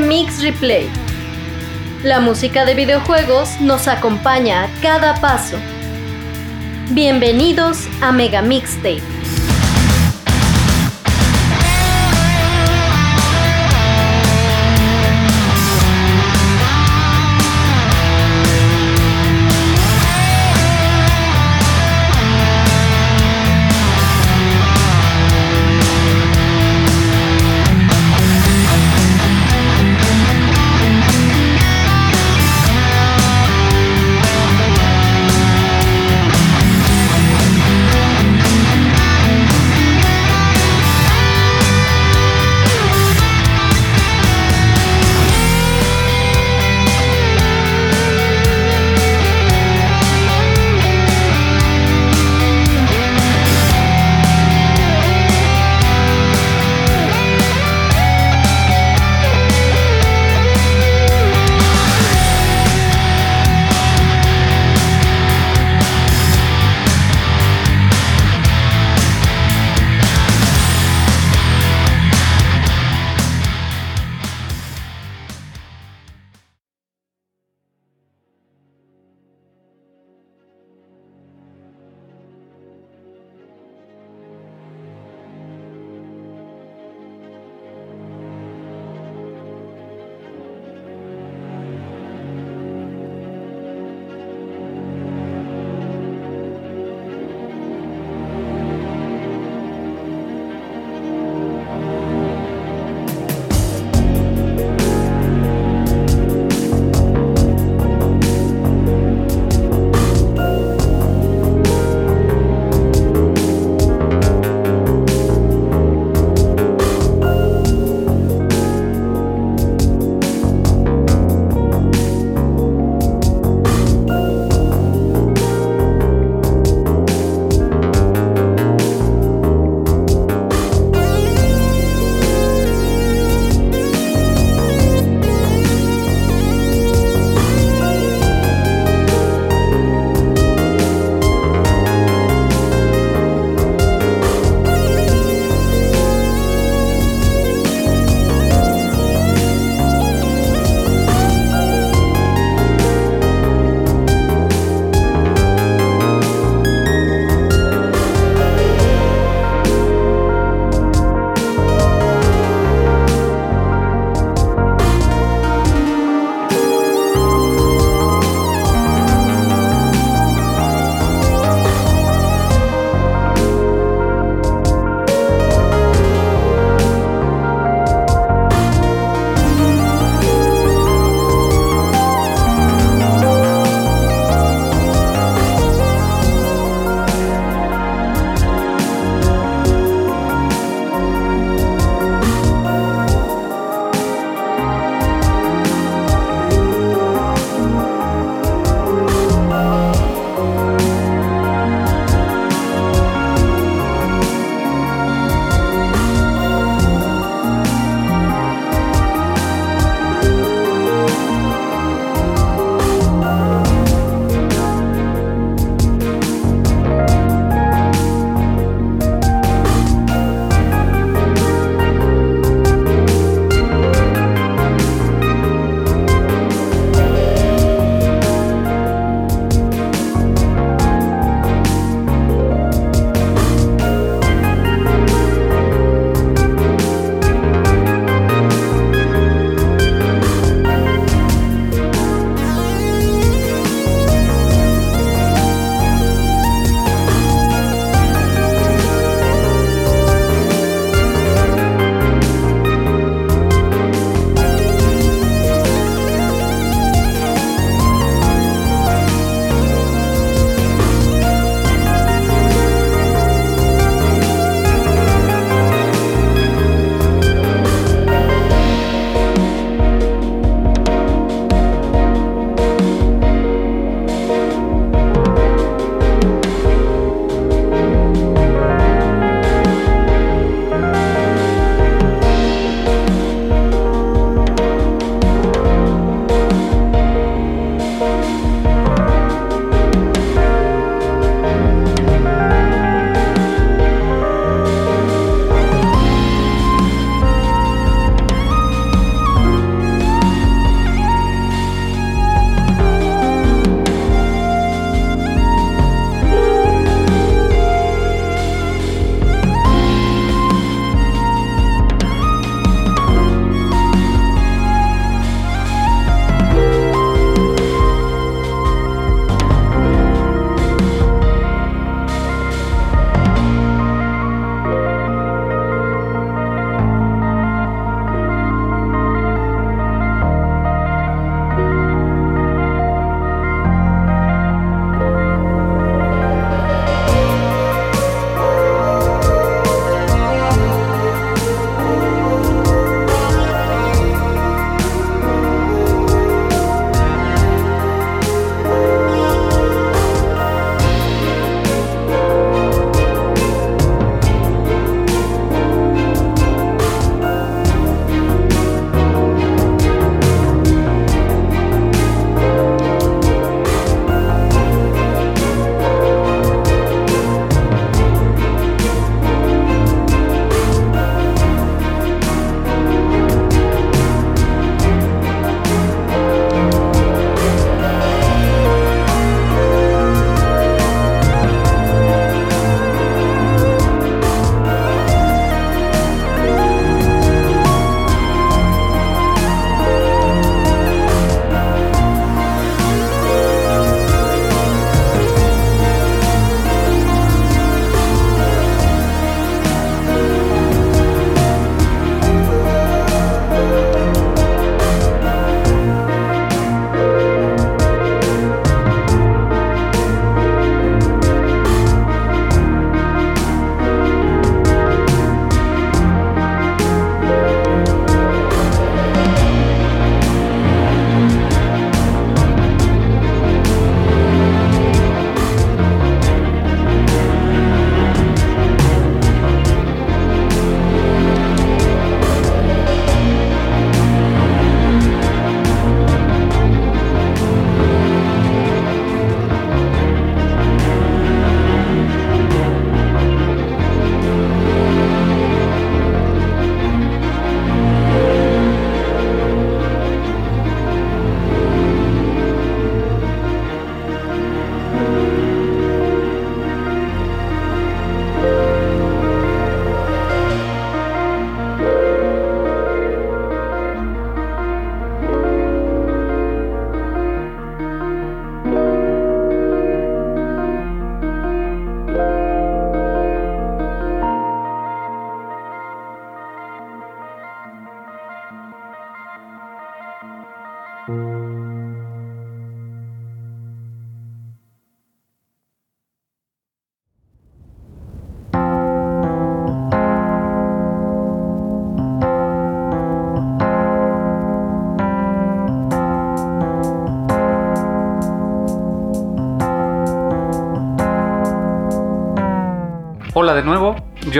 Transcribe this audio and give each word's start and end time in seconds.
Mix 0.00 0.42
Replay. 0.42 0.88
La 2.02 2.20
música 2.20 2.64
de 2.64 2.74
videojuegos 2.74 3.60
nos 3.60 3.86
acompaña 3.86 4.64
a 4.64 4.68
cada 4.80 5.14
paso. 5.20 5.58
Bienvenidos 6.90 7.86
a 8.00 8.10
Mega 8.10 8.40
Mixtape. 8.40 9.19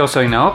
Yo 0.00 0.08
soy 0.08 0.28
Naop. 0.28 0.54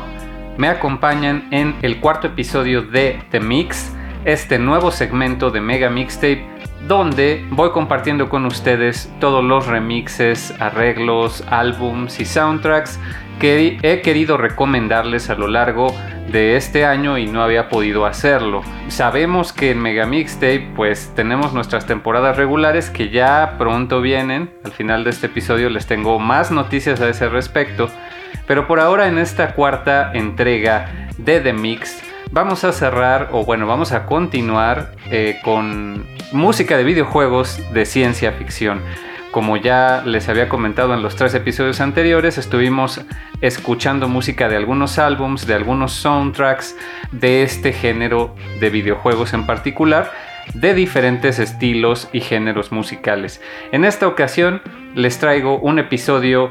Me 0.57 0.69
acompañan 0.69 1.47
en 1.51 1.75
el 1.83 1.99
cuarto 1.99 2.25
episodio 2.25 2.81
de 2.81 3.21
The 3.29 3.39
Mix, 3.39 3.93
este 4.25 4.57
nuevo 4.57 4.89
segmento 4.89 5.51
de 5.51 5.61
Mega 5.61 5.91
Mixtape 5.91 6.43
donde 6.87 7.45
voy 7.51 7.69
compartiendo 7.69 8.27
con 8.27 8.45
ustedes 8.45 9.11
todos 9.19 9.43
los 9.43 9.67
remixes, 9.67 10.53
arreglos, 10.59 11.43
álbums 11.49 12.19
y 12.19 12.25
soundtracks 12.25 12.99
que 13.39 13.77
he 13.81 14.01
querido 14.01 14.37
recomendarles 14.37 15.29
a 15.29 15.35
lo 15.35 15.47
largo 15.47 15.93
de 16.31 16.55
este 16.55 16.85
año 16.85 17.17
y 17.17 17.27
no 17.27 17.43
había 17.43 17.69
podido 17.69 18.05
hacerlo. 18.05 18.61
Sabemos 18.87 19.51
que 19.51 19.71
en 19.71 19.81
Mega 19.81 20.05
Mixtape 20.05 20.71
pues 20.75 21.11
tenemos 21.15 21.53
nuestras 21.53 21.85
temporadas 21.85 22.37
regulares 22.37 22.89
que 22.89 23.09
ya 23.09 23.55
pronto 23.57 24.01
vienen. 24.01 24.51
Al 24.63 24.71
final 24.71 25.03
de 25.03 25.09
este 25.09 25.27
episodio 25.27 25.69
les 25.69 25.85
tengo 25.85 26.17
más 26.19 26.51
noticias 26.51 27.01
a 27.01 27.09
ese 27.09 27.29
respecto. 27.29 27.89
Pero 28.47 28.67
por 28.67 28.79
ahora 28.79 29.07
en 29.07 29.17
esta 29.17 29.53
cuarta 29.53 30.11
entrega 30.13 31.09
de 31.17 31.39
The 31.39 31.53
Mix 31.53 32.01
vamos 32.31 32.63
a 32.63 32.71
cerrar, 32.71 33.29
o 33.31 33.45
bueno, 33.45 33.67
vamos 33.67 33.91
a 33.91 34.05
continuar 34.05 34.91
eh, 35.09 35.39
con 35.43 36.05
música 36.31 36.77
de 36.77 36.83
videojuegos 36.83 37.59
de 37.73 37.85
ciencia 37.85 38.31
ficción. 38.33 38.81
Como 39.31 39.57
ya 39.57 40.01
les 40.05 40.29
había 40.29 40.47
comentado 40.47 40.93
en 40.93 41.01
los 41.01 41.17
tres 41.17 41.33
episodios 41.33 41.81
anteriores, 41.81 42.37
estuvimos 42.37 43.01
escuchando 43.41 44.07
música 44.07 44.47
de 44.47 44.55
algunos 44.55 44.97
álbums, 44.97 45.45
de 45.45 45.53
algunos 45.53 45.91
soundtracks 45.91 46.75
de 47.11 47.43
este 47.43 47.73
género 47.73 48.33
de 48.61 48.69
videojuegos 48.69 49.33
en 49.33 49.45
particular, 49.45 50.11
de 50.53 50.73
diferentes 50.73 51.39
estilos 51.39 52.07
y 52.13 52.21
géneros 52.21 52.71
musicales. 52.71 53.41
En 53.73 53.83
esta 53.83 54.07
ocasión 54.07 54.61
les 54.93 55.19
traigo 55.19 55.59
un 55.59 55.79
episodio 55.79 56.47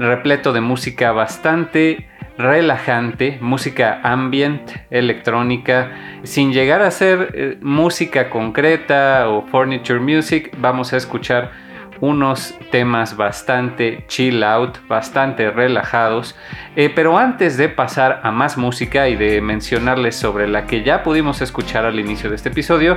repleto 0.00 0.54
de 0.54 0.62
música 0.62 1.12
bastante 1.12 2.08
relajante, 2.38 3.38
música 3.42 4.00
ambient, 4.02 4.62
electrónica, 4.90 5.92
sin 6.22 6.52
llegar 6.52 6.80
a 6.80 6.90
ser 6.90 7.32
eh, 7.34 7.58
música 7.60 8.30
concreta 8.30 9.28
o 9.28 9.42
furniture 9.42 10.00
music, 10.00 10.56
vamos 10.58 10.94
a 10.94 10.96
escuchar 10.96 11.52
unos 12.00 12.54
temas 12.70 13.16
bastante 13.16 14.04
chill 14.08 14.42
out, 14.42 14.78
bastante 14.88 15.50
relajados. 15.50 16.36
Eh, 16.76 16.90
pero 16.94 17.18
antes 17.18 17.56
de 17.56 17.68
pasar 17.68 18.20
a 18.22 18.30
más 18.30 18.56
música 18.56 19.08
y 19.08 19.16
de 19.16 19.40
mencionarles 19.40 20.16
sobre 20.16 20.48
la 20.48 20.66
que 20.66 20.82
ya 20.82 21.02
pudimos 21.02 21.40
escuchar 21.40 21.84
al 21.84 21.98
inicio 21.98 22.30
de 22.30 22.36
este 22.36 22.48
episodio, 22.48 22.96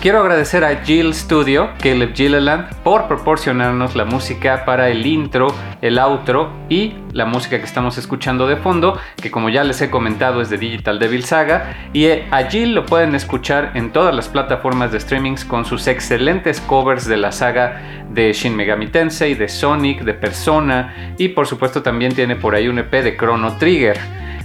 quiero 0.00 0.20
agradecer 0.20 0.64
a 0.64 0.76
Jill 0.84 1.14
Studio, 1.14 1.70
Caleb 1.82 2.14
Gilleland, 2.14 2.74
por 2.82 3.08
proporcionarnos 3.08 3.94
la 3.94 4.04
música 4.04 4.64
para 4.64 4.88
el 4.88 5.06
intro, 5.06 5.48
el 5.80 5.98
outro 5.98 6.50
y 6.68 6.94
la 7.12 7.24
música 7.24 7.58
que 7.58 7.64
estamos 7.64 7.98
escuchando 7.98 8.46
de 8.46 8.56
fondo, 8.56 8.98
que 9.20 9.30
como 9.30 9.48
ya 9.48 9.64
les 9.64 9.80
he 9.80 9.90
comentado 9.90 10.40
es 10.40 10.50
de 10.50 10.58
Digital 10.58 10.98
Devil 10.98 11.24
Saga. 11.24 11.90
Y 11.92 12.06
eh, 12.06 12.26
a 12.30 12.44
Jill 12.44 12.74
lo 12.74 12.86
pueden 12.86 13.14
escuchar 13.14 13.72
en 13.74 13.92
todas 13.92 14.14
las 14.14 14.28
plataformas 14.28 14.92
de 14.92 15.00
streamings 15.00 15.44
con 15.44 15.64
sus 15.64 15.86
excelentes 15.86 16.60
covers 16.60 17.06
de 17.06 17.16
la 17.16 17.32
saga 17.32 18.04
de 18.10 18.32
Shin 18.32 18.56
Megami 18.56 18.88
Tensei, 18.88 19.34
de 19.34 19.48
Sonic, 19.48 20.02
de 20.02 20.14
Persona 20.14 21.14
y 21.18 21.28
por 21.28 21.46
supuesto 21.46 21.82
también 21.82 22.14
tiene 22.14 22.36
por 22.36 22.54
ahí 22.54 22.68
un 22.68 22.78
EP 22.78 22.90
de 22.90 23.16
Chrono 23.16 23.56
Trigger. 23.56 23.98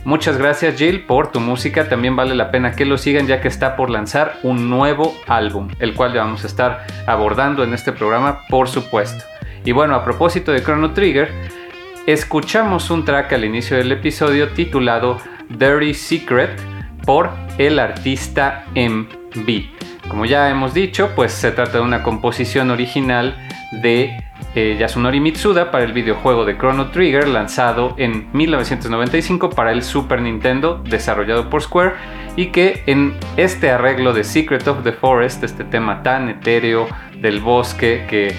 Muchas 0.03 0.37
gracias 0.37 0.77
Jill 0.77 1.05
por 1.05 1.31
tu 1.31 1.39
música, 1.39 1.89
también 1.89 2.15
vale 2.15 2.35
la 2.35 2.51
pena 2.51 2.73
que 2.73 2.85
lo 2.85 2.97
sigan 2.99 3.25
ya 3.25 3.41
que 3.41 3.47
está 3.47 3.75
por 3.75 3.89
lanzar 3.89 4.37
un 4.43 4.69
nuevo 4.69 5.15
álbum, 5.25 5.69
el 5.79 5.95
cual 5.95 6.13
ya 6.13 6.21
vamos 6.21 6.43
a 6.43 6.47
estar 6.47 6.85
abordando 7.07 7.63
en 7.63 7.73
este 7.73 7.91
programa 7.91 8.41
por 8.47 8.69
supuesto. 8.69 9.25
Y 9.63 9.71
bueno, 9.71 9.95
a 9.95 10.03
propósito 10.03 10.51
de 10.51 10.61
Chrono 10.61 10.93
Trigger, 10.93 11.31
escuchamos 12.05 12.91
un 12.91 13.03
track 13.03 13.33
al 13.33 13.45
inicio 13.45 13.77
del 13.77 13.91
episodio 13.91 14.49
titulado 14.49 15.17
Dirty 15.49 15.93
Secret 15.93 16.51
por 17.05 17.31
el 17.57 17.79
artista 17.79 18.65
MB. 18.75 20.07
Como 20.07 20.25
ya 20.25 20.49
hemos 20.49 20.73
dicho, 20.73 21.09
pues 21.15 21.31
se 21.31 21.51
trata 21.51 21.79
de 21.79 21.83
una 21.83 22.03
composición 22.03 22.69
original 22.69 23.35
de 23.71 24.23
eh, 24.53 24.77
Yasunori 24.79 25.19
Mitsuda 25.19 25.71
para 25.71 25.83
el 25.83 25.93
videojuego 25.93 26.45
de 26.45 26.57
Chrono 26.57 26.91
Trigger 26.91 27.27
lanzado 27.27 27.95
en 27.97 28.29
1995 28.33 29.49
para 29.49 29.71
el 29.71 29.81
Super 29.81 30.21
Nintendo 30.21 30.81
desarrollado 30.87 31.49
por 31.49 31.63
Square 31.63 31.93
y 32.35 32.47
que 32.47 32.83
en 32.85 33.15
este 33.35 33.71
arreglo 33.71 34.13
de 34.13 34.23
Secret 34.23 34.67
of 34.67 34.83
the 34.83 34.91
Forest, 34.91 35.43
este 35.43 35.63
tema 35.63 36.03
tan 36.03 36.29
etéreo 36.29 36.87
del 37.19 37.39
bosque 37.39 38.05
que 38.07 38.35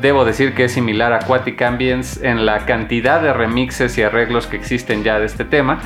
debo 0.00 0.24
decir 0.24 0.54
que 0.54 0.64
es 0.64 0.72
similar 0.72 1.12
a 1.12 1.16
Aquatic 1.16 1.60
Ambience 1.62 2.28
en 2.28 2.46
la 2.46 2.66
cantidad 2.66 3.20
de 3.22 3.32
remixes 3.32 3.98
y 3.98 4.02
arreglos 4.02 4.46
que 4.46 4.56
existen 4.56 5.04
ya 5.04 5.18
de 5.18 5.26
este 5.26 5.44
tema, 5.44 5.80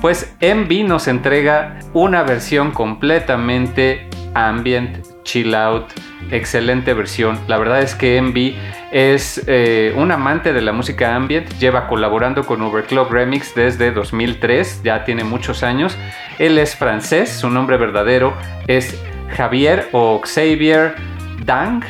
pues 0.00 0.34
MV 0.40 0.88
nos 0.88 1.08
entrega 1.08 1.78
una 1.92 2.22
versión 2.22 2.70
completamente 2.70 4.08
ambient, 4.34 4.98
chill 5.24 5.54
out, 5.54 5.86
excelente 6.30 6.94
versión. 6.94 7.38
La 7.48 7.58
verdad 7.58 7.82
es 7.82 7.94
que 7.94 8.20
MV 8.20 8.54
es 8.92 9.42
eh, 9.46 9.92
un 9.96 10.10
amante 10.10 10.52
de 10.52 10.62
la 10.62 10.72
música 10.72 11.14
ambient, 11.14 11.48
lleva 11.58 11.86
colaborando 11.86 12.44
con 12.44 12.62
Overclock 12.62 13.10
Remix 13.10 13.54
desde 13.54 13.90
2003, 13.92 14.82
ya 14.82 15.04
tiene 15.04 15.24
muchos 15.24 15.62
años. 15.62 15.96
Él 16.38 16.58
es 16.58 16.74
francés, 16.76 17.30
su 17.30 17.50
nombre 17.50 17.76
verdadero 17.76 18.34
es 18.66 19.00
Javier 19.36 19.88
o 19.92 20.20
Xavier 20.24 20.94
Dang, 21.44 21.82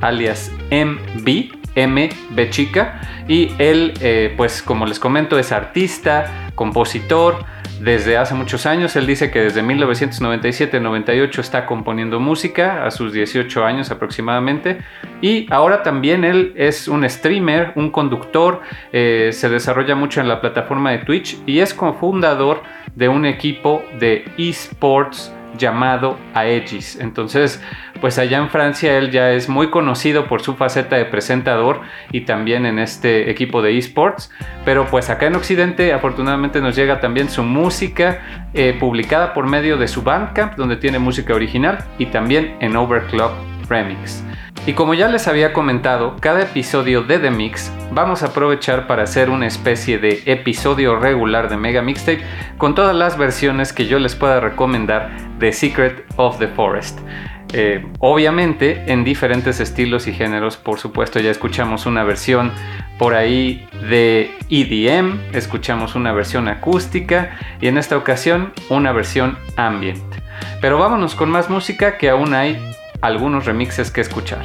alias 0.00 0.52
MB, 0.70 1.52
MB 1.76 2.50
chica, 2.50 3.00
y 3.28 3.52
él, 3.58 3.94
eh, 4.00 4.34
pues 4.36 4.62
como 4.62 4.86
les 4.86 4.98
comento, 4.98 5.38
es 5.38 5.52
artista, 5.52 6.50
compositor, 6.54 7.44
desde 7.80 8.16
hace 8.16 8.34
muchos 8.34 8.66
años. 8.66 8.96
Él 8.96 9.06
dice 9.06 9.30
que 9.30 9.40
desde 9.40 9.62
1997-98 9.62 11.38
está 11.38 11.66
componiendo 11.66 12.20
música, 12.20 12.84
a 12.84 12.90
sus 12.90 13.12
18 13.12 13.64
años 13.64 13.90
aproximadamente. 13.90 14.78
Y 15.20 15.46
ahora 15.52 15.82
también 15.82 16.24
él 16.24 16.52
es 16.56 16.88
un 16.88 17.08
streamer, 17.08 17.72
un 17.76 17.90
conductor, 17.90 18.62
eh, 18.92 19.30
se 19.32 19.48
desarrolla 19.48 19.94
mucho 19.94 20.20
en 20.20 20.28
la 20.28 20.40
plataforma 20.40 20.90
de 20.92 20.98
Twitch 20.98 21.38
y 21.46 21.60
es 21.60 21.74
cofundador 21.74 22.62
de 22.94 23.08
un 23.08 23.24
equipo 23.26 23.82
de 23.98 24.24
esports 24.36 25.32
llamado 25.56 26.18
Aegis. 26.34 26.98
Entonces, 27.00 27.62
pues 28.00 28.18
allá 28.18 28.38
en 28.38 28.48
Francia 28.50 28.96
él 28.98 29.10
ya 29.10 29.32
es 29.32 29.48
muy 29.48 29.70
conocido 29.70 30.26
por 30.26 30.42
su 30.42 30.54
faceta 30.54 30.96
de 30.96 31.04
presentador 31.04 31.80
y 32.12 32.22
también 32.22 32.66
en 32.66 32.78
este 32.78 33.30
equipo 33.30 33.62
de 33.62 33.76
esports. 33.78 34.30
Pero 34.64 34.86
pues 34.86 35.10
acá 35.10 35.26
en 35.26 35.36
Occidente 35.36 35.92
afortunadamente 35.92 36.60
nos 36.60 36.76
llega 36.76 37.00
también 37.00 37.28
su 37.28 37.42
música 37.42 38.48
eh, 38.54 38.76
publicada 38.78 39.34
por 39.34 39.46
medio 39.46 39.76
de 39.76 39.88
su 39.88 40.02
Bandcamp, 40.02 40.56
donde 40.56 40.76
tiene 40.76 40.98
música 40.98 41.34
original, 41.34 41.78
y 41.98 42.06
también 42.06 42.56
en 42.60 42.76
Overclock 42.76 43.32
Remix. 43.68 44.22
Y 44.68 44.74
como 44.74 44.92
ya 44.92 45.08
les 45.08 45.26
había 45.28 45.54
comentado, 45.54 46.16
cada 46.20 46.42
episodio 46.42 47.00
de 47.00 47.18
The 47.18 47.30
Mix 47.30 47.72
vamos 47.90 48.22
a 48.22 48.26
aprovechar 48.26 48.86
para 48.86 49.04
hacer 49.04 49.30
una 49.30 49.46
especie 49.46 49.96
de 49.96 50.22
episodio 50.26 50.96
regular 50.96 51.48
de 51.48 51.56
Mega 51.56 51.80
Mixtape 51.80 52.20
con 52.58 52.74
todas 52.74 52.94
las 52.94 53.16
versiones 53.16 53.72
que 53.72 53.86
yo 53.86 53.98
les 53.98 54.14
pueda 54.14 54.40
recomendar 54.40 55.08
de 55.38 55.54
Secret 55.54 56.04
of 56.16 56.38
the 56.38 56.48
Forest. 56.48 56.98
Eh, 57.54 57.86
obviamente 57.98 58.92
en 58.92 59.04
diferentes 59.04 59.58
estilos 59.58 60.06
y 60.06 60.12
géneros, 60.12 60.58
por 60.58 60.78
supuesto 60.78 61.18
ya 61.18 61.30
escuchamos 61.30 61.86
una 61.86 62.04
versión 62.04 62.52
por 62.98 63.14
ahí 63.14 63.66
de 63.88 64.30
EDM, 64.50 65.18
escuchamos 65.32 65.94
una 65.94 66.12
versión 66.12 66.46
acústica 66.46 67.38
y 67.58 67.68
en 67.68 67.78
esta 67.78 67.96
ocasión 67.96 68.52
una 68.68 68.92
versión 68.92 69.38
ambient. 69.56 70.04
Pero 70.60 70.78
vámonos 70.78 71.14
con 71.14 71.30
más 71.30 71.48
música 71.48 71.96
que 71.96 72.10
aún 72.10 72.34
hay 72.34 72.60
algunos 73.00 73.46
remixes 73.46 73.90
que 73.90 74.00
escuchar. 74.00 74.44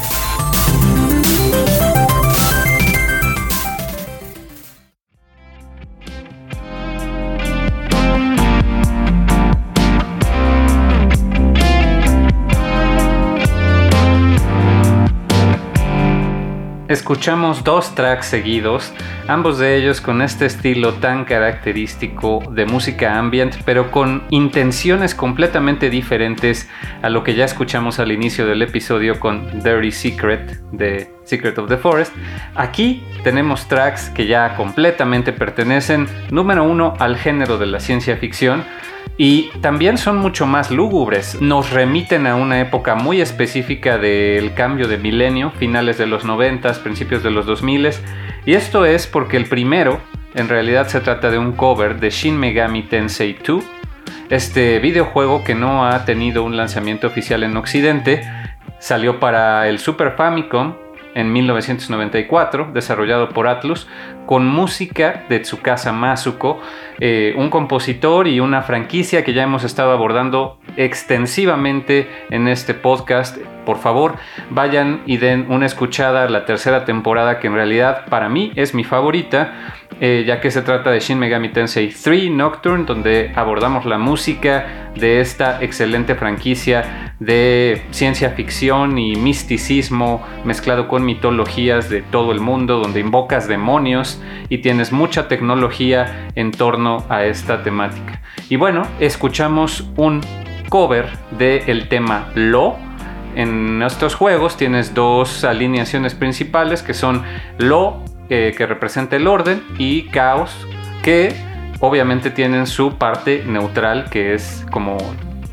Escuchamos 16.91 17.63
dos 17.63 17.95
tracks 17.95 18.25
seguidos, 18.25 18.91
ambos 19.27 19.59
de 19.59 19.75
ellos 19.75 20.01
con 20.01 20.21
este 20.21 20.45
estilo 20.45 20.93
tan 20.93 21.25
característico 21.25 22.43
de 22.51 22.65
música 22.65 23.17
ambient, 23.17 23.55
pero 23.65 23.91
con 23.91 24.23
intenciones 24.29 25.15
completamente 25.15 25.89
diferentes 25.89 26.69
a 27.01 27.09
lo 27.09 27.23
que 27.23 27.35
ya 27.35 27.45
escuchamos 27.45 27.99
al 27.99 28.11
inicio 28.11 28.45
del 28.45 28.61
episodio 28.61 29.19
con 29.19 29.61
Dirty 29.63 29.91
Secret 29.91 30.61
de 30.71 31.11
Secret 31.23 31.57
of 31.57 31.69
the 31.69 31.77
Forest. 31.77 32.13
Aquí 32.55 33.03
tenemos 33.23 33.67
tracks 33.67 34.09
que 34.09 34.27
ya 34.27 34.55
completamente 34.55 35.33
pertenecen, 35.33 36.07
número 36.29 36.63
uno, 36.63 36.93
al 36.99 37.17
género 37.17 37.57
de 37.57 37.67
la 37.67 37.79
ciencia 37.79 38.17
ficción, 38.17 38.63
y 39.17 39.49
también 39.61 39.97
son 39.97 40.17
mucho 40.17 40.47
más 40.47 40.71
lúgubres. 40.71 41.39
Nos 41.41 41.71
remiten 41.71 42.27
a 42.27 42.35
una 42.35 42.59
época 42.59 42.95
muy 42.95 43.21
específica 43.21 43.97
del 43.97 44.53
cambio 44.53 44.87
de 44.87 44.97
milenio, 44.97 45.51
finales 45.51 45.97
de 45.97 46.07
los 46.07 46.25
90, 46.25 46.73
principios 46.81 47.21
de 47.21 47.29
los 47.29 47.45
2000. 47.45 47.89
Y 48.45 48.53
esto 48.53 48.85
es 48.85 49.05
porque 49.11 49.37
el 49.37 49.45
primero, 49.45 49.99
en 50.33 50.47
realidad 50.47 50.87
se 50.87 51.01
trata 51.01 51.29
de 51.29 51.37
un 51.37 51.51
cover 51.53 51.99
de 51.99 52.09
Shin 52.09 52.39
Megami 52.39 52.83
Tensei 52.83 53.37
2, 53.45 53.63
este 54.29 54.79
videojuego 54.79 55.43
que 55.43 55.55
no 55.55 55.85
ha 55.85 56.05
tenido 56.05 56.43
un 56.43 56.55
lanzamiento 56.55 57.07
oficial 57.07 57.43
en 57.43 57.57
Occidente. 57.57 58.23
Salió 58.79 59.19
para 59.19 59.67
el 59.67 59.77
Super 59.77 60.13
Famicom 60.13 60.75
en 61.13 61.33
1994, 61.33 62.71
desarrollado 62.73 63.29
por 63.29 63.47
Atlus, 63.47 63.87
con 64.25 64.47
música 64.47 65.25
de 65.27 65.39
Tsukasa 65.41 65.91
Masuko, 65.91 66.61
eh, 66.99 67.33
un 67.37 67.49
compositor 67.49 68.27
y 68.27 68.39
una 68.39 68.61
franquicia 68.61 69.25
que 69.25 69.33
ya 69.33 69.43
hemos 69.43 69.65
estado 69.65 69.91
abordando 69.91 70.59
extensivamente 70.77 72.07
en 72.29 72.47
este 72.47 72.73
podcast. 72.73 73.37
Por 73.65 73.77
favor, 73.77 74.15
vayan 74.49 75.01
y 75.05 75.17
den 75.17 75.45
una 75.49 75.65
escuchada 75.65 76.23
a 76.23 76.29
la 76.29 76.45
tercera 76.45 76.85
temporada, 76.85 77.39
que 77.39 77.47
en 77.47 77.53
realidad 77.53 78.05
para 78.09 78.29
mí 78.29 78.51
es 78.55 78.73
mi 78.73 78.83
favorita, 78.83 79.73
eh, 79.99 80.23
ya 80.25 80.41
que 80.41 80.49
se 80.49 80.61
trata 80.61 80.91
de 80.91 80.99
Shin 80.99 81.19
Megami 81.19 81.49
Tensei 81.49 81.89
3 81.89 82.31
Nocturne, 82.31 82.85
donde 82.85 83.31
abordamos 83.35 83.85
la 83.85 83.97
música 83.97 84.91
de 84.95 85.21
esta 85.21 85.61
excelente 85.61 86.15
franquicia 86.15 87.13
de 87.19 87.83
ciencia 87.91 88.31
ficción 88.31 88.97
y 88.97 89.15
misticismo 89.15 90.25
mezclado 90.43 90.87
con 90.87 91.05
mitologías 91.05 91.87
de 91.87 92.01
todo 92.01 92.31
el 92.31 92.39
mundo, 92.39 92.79
donde 92.79 92.99
invocas 92.99 93.47
demonios 93.47 94.19
y 94.49 94.57
tienes 94.57 94.91
mucha 94.91 95.27
tecnología 95.27 96.29
en 96.33 96.51
torno 96.51 97.05
a 97.09 97.25
esta 97.25 97.61
temática. 97.61 98.21
Y 98.49 98.55
bueno, 98.55 98.87
escuchamos 98.99 99.87
un 99.97 100.21
cover 100.69 101.05
del 101.37 101.87
tema 101.89 102.29
Lo. 102.33 102.90
En 103.35 103.79
nuestros 103.79 104.15
juegos 104.15 104.57
tienes 104.57 104.93
dos 104.93 105.43
alineaciones 105.43 106.15
principales 106.15 106.83
que 106.83 106.93
son 106.93 107.23
Lo, 107.57 108.03
eh, 108.29 108.53
que 108.57 108.65
representa 108.65 109.15
el 109.15 109.27
orden, 109.27 109.63
y 109.77 110.03
Caos, 110.03 110.67
que 111.01 111.33
obviamente 111.79 112.29
tienen 112.29 112.67
su 112.67 112.97
parte 112.97 113.43
neutral, 113.45 114.09
que 114.09 114.33
es 114.33 114.65
como 114.71 114.97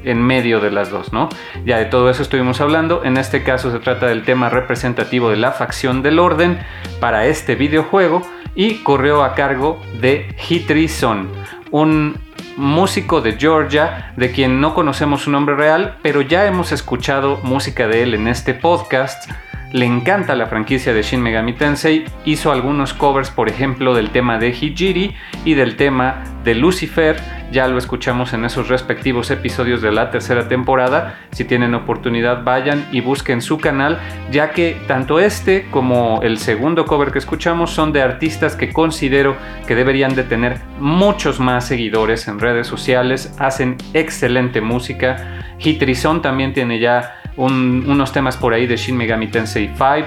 en 0.05 0.23
medio 0.23 0.61
de 0.61 0.71
las 0.71 0.91
dos, 0.91 1.13
¿no? 1.13 1.29
Ya 1.65 1.79
de 1.79 1.87
todo 1.87 2.09
eso 2.11 2.23
estuvimos 2.23 2.61
hablando. 2.61 3.05
En 3.05 3.17
este 3.17 3.43
caso 3.43 3.71
se 3.71 3.79
trata 3.79 4.07
del 4.07 4.25
tema 4.25 4.49
representativo 4.49 5.31
de 5.31 5.37
la 5.37 5.53
facción 5.53 6.03
del 6.03 6.19
orden 6.19 6.59
para 7.01 7.27
este 7.27 7.55
videojuego 7.55 8.23
y 8.55 8.77
corrió 8.83 9.23
a 9.23 9.35
cargo 9.35 9.81
de 10.01 10.35
Hitri 10.49 10.89
Son, 10.89 11.29
un 11.71 12.17
músico 12.59 13.21
de 13.21 13.39
Georgia 13.39 14.13
de 14.17 14.33
quien 14.33 14.61
no 14.61 14.75
conocemos 14.75 15.23
su 15.23 15.31
nombre 15.31 15.55
real, 15.55 15.97
pero 16.03 16.21
ya 16.21 16.45
hemos 16.45 16.73
escuchado 16.73 17.39
música 17.45 17.87
de 17.87 18.03
él 18.03 18.15
en 18.15 18.27
este 18.27 18.53
podcast. 18.53 19.31
Le 19.73 19.87
encanta 19.87 20.35
la 20.35 20.47
franquicia 20.47 20.93
de 20.93 21.03
Shin 21.03 21.23
Megami 21.23 21.53
Tensei, 21.53 22.07
hizo 22.25 22.51
algunos 22.51 22.95
covers, 22.95 23.31
por 23.31 23.49
ejemplo, 23.49 23.95
del 23.95 24.11
tema 24.11 24.39
de 24.39 24.49
Hijiri 24.49 25.15
y 25.45 25.55
del 25.55 25.77
tema 25.77 26.25
de 26.43 26.55
Lucifer, 26.55 27.21
ya 27.51 27.69
lo 27.69 27.79
escuchamos 27.79 28.33
en 28.33 28.45
esos 28.45 28.69
respectivos 28.69 29.31
episodios 29.31 29.83
de 29.83 29.93
la 29.93 30.11
tercera 30.11 30.49
temporada, 30.49 31.19
si 31.33 31.45
tienen 31.45 31.75
oportunidad 31.75 32.45
vayan 32.45 32.87
y 32.93 33.01
busquen 33.01 33.43
su 33.43 33.59
canal, 33.59 33.99
ya 34.31 34.51
que 34.51 34.77
tanto 34.87 35.19
este 35.19 35.69
como 35.71 36.21
el 36.23 36.39
segundo 36.39 36.85
cover 36.85 37.13
que 37.13 37.19
escuchamos 37.19 37.71
son 37.71 37.93
de 37.93 38.03
artistas 38.03 38.57
que 38.57 38.73
considero 38.73 39.37
que 39.67 39.75
deberían 39.75 40.15
de 40.15 40.25
tener 40.25 40.59
muchos 40.79 41.41
más 41.41 41.67
seguidores 41.67 42.29
en 42.29 42.39
redes 42.39 42.67
sociales, 42.67 43.35
hacen 43.39 43.77
excelente 43.95 44.61
música, 44.61 45.39
Hitrizon 45.59 46.23
también 46.23 46.53
tiene 46.53 46.79
ya 46.79 47.21
unos 47.37 48.13
temas 48.13 48.37
por 48.37 48.53
ahí 48.53 48.67
de 48.67 48.77
Shin 48.77 48.97
Megami 48.97 49.29
Tensei 49.29 49.69
5. 49.69 50.07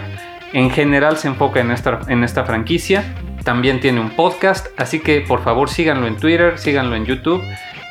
En 0.54 0.70
general 0.70 1.18
se 1.18 1.30
enfoca 1.30 1.62
en 1.62 1.72
esta, 1.72 2.02
en 2.08 2.24
esta 2.24 2.44
franquicia. 2.44 3.04
También 3.44 3.80
tiene 3.80 4.00
un 4.00 4.12
podcast, 4.12 4.68
así 4.78 5.00
que 5.00 5.22
por 5.22 5.44
favor 5.44 5.70
síganlo 5.70 6.08
en 6.08 6.18
Twitter, 6.18 6.58
síganlo 6.58 6.96
en 6.96 7.06
YouTube. 7.06 7.44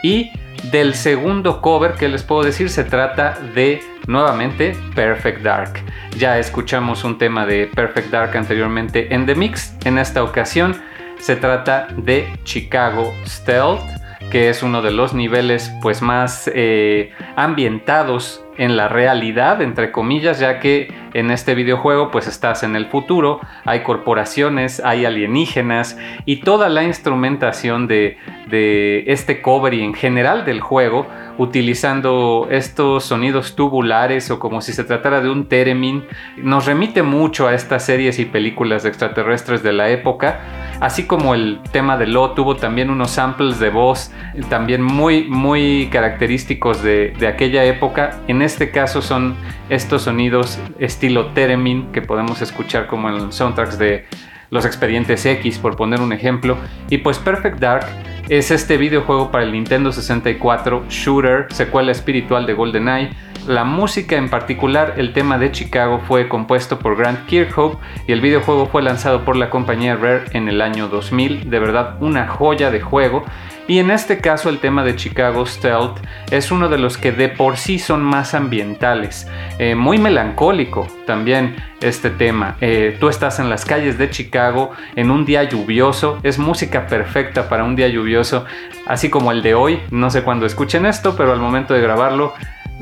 Y 0.03 0.31
del 0.71 0.95
segundo 0.95 1.61
cover 1.61 1.93
que 1.93 2.09
les 2.09 2.23
puedo 2.23 2.43
decir 2.43 2.69
se 2.69 2.85
trata 2.85 3.39
de 3.55 3.83
nuevamente 4.07 4.77
Perfect 4.95 5.43
Dark. 5.43 5.83
Ya 6.17 6.39
escuchamos 6.39 7.05
un 7.05 7.19
tema 7.19 7.47
de 7.47 7.67
Perfect 7.67 8.11
Dark 8.11 8.37
anteriormente 8.37 9.13
en 9.15 9.27
The 9.27 9.35
Mix. 9.35 9.75
En 9.85 9.99
esta 9.99 10.23
ocasión 10.23 10.77
se 11.19 11.37
trata 11.37 11.89
de 11.97 12.29
Chicago 12.45 13.13
Stealth, 13.27 13.83
que 14.31 14.49
es 14.51 14.63
uno 14.63 14.83
de 14.83 14.91
los 14.91 15.15
niveles 15.15 15.73
pues 15.83 16.03
más 16.03 16.51
eh, 16.55 17.13
ambientados 17.37 18.45
en 18.61 18.77
la 18.77 18.89
realidad, 18.89 19.63
entre 19.63 19.91
comillas, 19.91 20.39
ya 20.39 20.61
que 20.61 20.93
en 21.15 21.31
este 21.31 21.55
videojuego 21.55 22.11
pues 22.11 22.27
estás 22.27 22.63
en 22.63 22.77
el 22.77 22.89
futuro, 22.89 23.41
hay 23.65 23.81
corporaciones, 23.81 24.83
hay 24.85 25.07
alienígenas 25.07 25.97
y 26.27 26.43
toda 26.43 26.69
la 26.69 26.83
instrumentación 26.83 27.87
de, 27.87 28.19
de 28.49 29.05
este 29.07 29.41
cover 29.41 29.73
y 29.73 29.83
en 29.83 29.95
general 29.95 30.45
del 30.45 30.61
juego 30.61 31.07
utilizando 31.41 32.49
estos 32.51 33.05
sonidos 33.05 33.57
tubulares 33.57 34.31
o 34.31 34.39
como 34.39 34.61
si 34.61 34.75
se 34.75 34.85
tratara 34.85 35.23
de 35.23 35.31
un 35.31 35.47
theremin, 35.47 36.05
nos 36.37 36.67
remite 36.67 37.03
mucho 37.03 37.49
a 37.49 37.55
estas 37.55 37.83
series 37.87 38.19
y 38.19 38.27
películas 38.27 38.83
de 38.83 38.91
extraterrestres 38.91 39.63
de 39.63 39.73
la 39.73 39.89
época, 39.89 40.41
así 40.81 41.07
como 41.07 41.35
el 41.35 41.61
tema 41.73 41.97
de 41.97 42.07
Lo 42.07 42.33
tuvo 42.33 42.57
también 42.57 42.91
unos 42.91 43.13
samples 43.13 43.59
de 43.59 43.71
voz 43.71 44.13
también 44.51 44.83
muy 44.83 45.29
muy 45.29 45.89
característicos 45.91 46.83
de, 46.83 47.15
de 47.19 47.27
aquella 47.27 47.65
época. 47.65 48.21
En 48.29 48.43
este 48.43 48.71
caso 48.71 49.01
son 49.01 49.35
estos 49.71 50.03
sonidos 50.03 50.59
estilo 50.79 51.29
theremin 51.29 51.91
que 51.91 52.03
podemos 52.03 52.43
escuchar 52.43 52.87
como 52.87 53.09
en 53.09 53.33
soundtracks 53.33 53.79
de 53.79 54.05
los 54.51 54.65
expedientes 54.65 55.25
X, 55.25 55.59
por 55.59 55.77
poner 55.77 56.01
un 56.01 56.13
ejemplo. 56.13 56.57
Y 56.89 56.99
pues 56.99 57.19
Perfect 57.19 57.59
Dark 57.59 57.87
es 58.29 58.51
este 58.51 58.77
videojuego 58.77 59.31
para 59.31 59.45
el 59.45 59.53
Nintendo 59.53 59.93
64 59.93 60.85
Shooter, 60.89 61.47
secuela 61.51 61.93
espiritual 61.93 62.47
de 62.47 62.55
GoldenEye. 62.55 63.11
La 63.47 63.65
música 63.65 64.17
en 64.17 64.29
particular, 64.29 64.95
el 64.99 65.13
tema 65.13 65.39
de 65.39 65.51
Chicago, 65.51 66.01
fue 66.07 66.29
compuesto 66.29 66.79
por 66.79 66.97
Grant 66.97 67.27
Kirkhope 67.27 67.79
y 68.07 68.13
el 68.13 68.21
videojuego 68.21 68.67
fue 68.67 68.83
lanzado 68.83 69.25
por 69.25 69.35
la 69.35 69.51
compañía 69.51 69.97
Rare 69.97 70.25
en 70.33 70.49
el 70.49 70.61
año 70.61 70.89
2000. 70.89 71.49
De 71.49 71.59
verdad, 71.59 71.97
una 72.01 72.29
joya 72.29 72.71
de 72.71 72.81
juego. 72.81 73.25
Y 73.67 73.79
en 73.79 73.91
este 73.91 74.19
caso 74.19 74.49
el 74.49 74.59
tema 74.59 74.85
de 74.85 74.97
Chicago 74.97 75.47
Stealth 75.47 75.99
es 76.31 76.51
uno 76.51 76.69
de 76.69 76.79
los 76.79 76.99
que 76.99 77.13
de 77.13 77.29
por 77.29 77.57
sí 77.57 77.79
son 77.79 78.03
más 78.03 78.35
ambientales. 78.35 79.29
Eh, 79.59 79.75
muy 79.75 79.97
melancólico 79.97 80.89
también 81.07 81.57
este 81.81 82.11
tema. 82.11 82.57
Eh, 82.61 82.97
tú 82.99 83.09
estás 83.09 83.39
en 83.39 83.49
las 83.49 83.65
calles 83.65 83.97
de 83.97 84.11
Chicago 84.11 84.73
en 84.97 85.11
un 85.11 85.25
día 85.25 85.45
lluvioso. 85.45 86.19
Es 86.25 86.39
música 86.39 86.89
perfecta 86.89 87.49
para 87.49 87.65
un 87.65 87.77
día 87.77 87.89
lluvioso, 87.89 88.45
así 88.87 89.09
como 89.09 89.31
el 89.31 89.43
de 89.43 89.55
hoy. 89.55 89.81
No 89.91 90.11
sé 90.11 90.23
cuándo 90.23 90.47
escuchen 90.47 90.85
esto, 90.85 91.15
pero 91.17 91.33
al 91.33 91.39
momento 91.39 91.73
de 91.73 91.81
grabarlo 91.81 92.35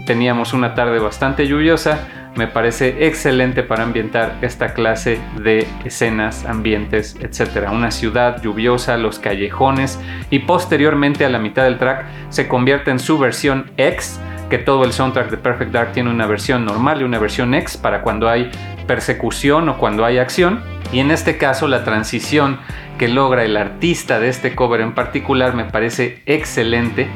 teníamos 0.07 0.53
una 0.53 0.75
tarde 0.75 0.99
bastante 0.99 1.47
lluviosa 1.47 2.07
me 2.39 2.47
parece 2.47 3.07
excelente 3.09 3.65
para 3.65 3.83
ambientar 3.83 4.37
esta 4.43 4.73
clase 4.73 5.19
de 5.43 5.67
escenas, 5.85 6.45
ambientes, 6.45 7.17
etc. 7.21 7.69
Una 7.73 7.91
ciudad 7.91 8.41
lluviosa, 8.41 8.97
los 8.97 9.19
callejones 9.19 9.99
y 10.31 10.39
posteriormente 10.39 11.25
a 11.25 11.31
la 11.31 11.41
mitad 11.41 11.65
del 11.65 11.79
track 11.79 12.07
se 12.29 12.47
convierte 12.47 12.93
en 12.93 13.01
su 13.01 13.19
versión 13.19 13.73
X, 13.77 14.21
que 14.51 14.59
todo 14.59 14.85
el 14.85 14.93
soundtrack 14.93 15.31
de 15.31 15.37
Perfect 15.37 15.73
Dark 15.73 15.93
tiene 15.93 16.11
una 16.11 16.29
versión 16.29 16.65
normal 16.65 17.01
y 17.01 17.05
una 17.05 17.19
versión 17.19 17.55
X 17.55 17.77
para 17.77 18.03
cuando 18.03 18.29
hay 18.29 18.53
persecución 18.87 19.69
o 19.69 19.79
cuando 19.79 20.05
hay 20.05 20.19
acción. 20.19 20.63
Y 20.93 21.01
en 21.01 21.11
este 21.11 21.39
caso 21.39 21.67
la 21.67 21.83
transición 21.83 22.61
que 22.99 23.09
logra 23.09 23.43
el 23.43 23.57
artista 23.57 24.21
de 24.21 24.29
este 24.29 24.55
cover 24.55 24.81
en 24.81 24.95
particular 24.95 25.55
me 25.55 25.65
parece 25.65 26.23
excelente. 26.25 27.09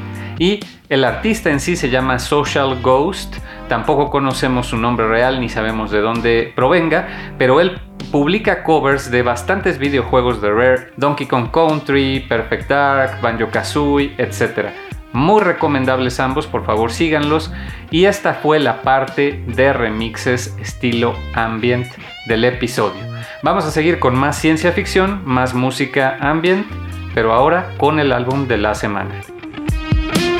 Y 0.42 0.59
el 0.88 1.05
artista 1.05 1.50
en 1.50 1.61
sí 1.61 1.76
se 1.76 1.88
llama 1.88 2.18
Social 2.18 2.81
Ghost 2.83 3.37
Tampoco 3.68 4.11
conocemos 4.11 4.66
su 4.66 4.76
nombre 4.76 5.07
real 5.07 5.40
ni 5.40 5.48
sabemos 5.48 5.92
de 5.92 6.00
dónde 6.00 6.52
provenga, 6.57 7.07
pero 7.38 7.61
él 7.61 7.81
publica 8.11 8.64
covers 8.64 9.09
de 9.12 9.22
bastantes 9.22 9.78
videojuegos 9.78 10.42
de 10.42 10.50
Rare, 10.50 10.88
Donkey 10.96 11.28
Kong 11.28 11.52
Country, 11.52 12.26
Perfect 12.28 12.68
Dark, 12.68 13.20
Banjo 13.22 13.50
Kazooie, 13.52 14.16
etc. 14.18 14.70
Muy 15.12 15.42
recomendables 15.42 16.18
ambos, 16.18 16.48
por 16.48 16.64
favor 16.64 16.90
síganlos. 16.90 17.52
Y 17.92 18.07
esta 18.07 18.35
fue 18.35 18.59
la 18.59 18.83
parte 18.83 19.44
de 19.46 19.72
remixes 19.72 20.57
estilo 20.59 21.14
ambient 21.35 21.87
del 22.26 22.44
episodio. 22.44 23.00
Vamos 23.44 23.64
a 23.64 23.70
seguir 23.70 24.00
con 24.00 24.16
más 24.16 24.40
ciencia 24.40 24.72
ficción, 24.72 25.22
más 25.24 25.55
música 25.55 26.18
ambient, 26.20 26.66
pero 27.14 27.33
ahora 27.33 27.74
con 27.78 28.00
el 28.00 28.11
álbum 28.11 28.48
de 28.48 28.59
la 28.59 28.74
semana. 28.74 29.14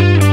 Álbum 0.03 0.19
de 0.19 0.32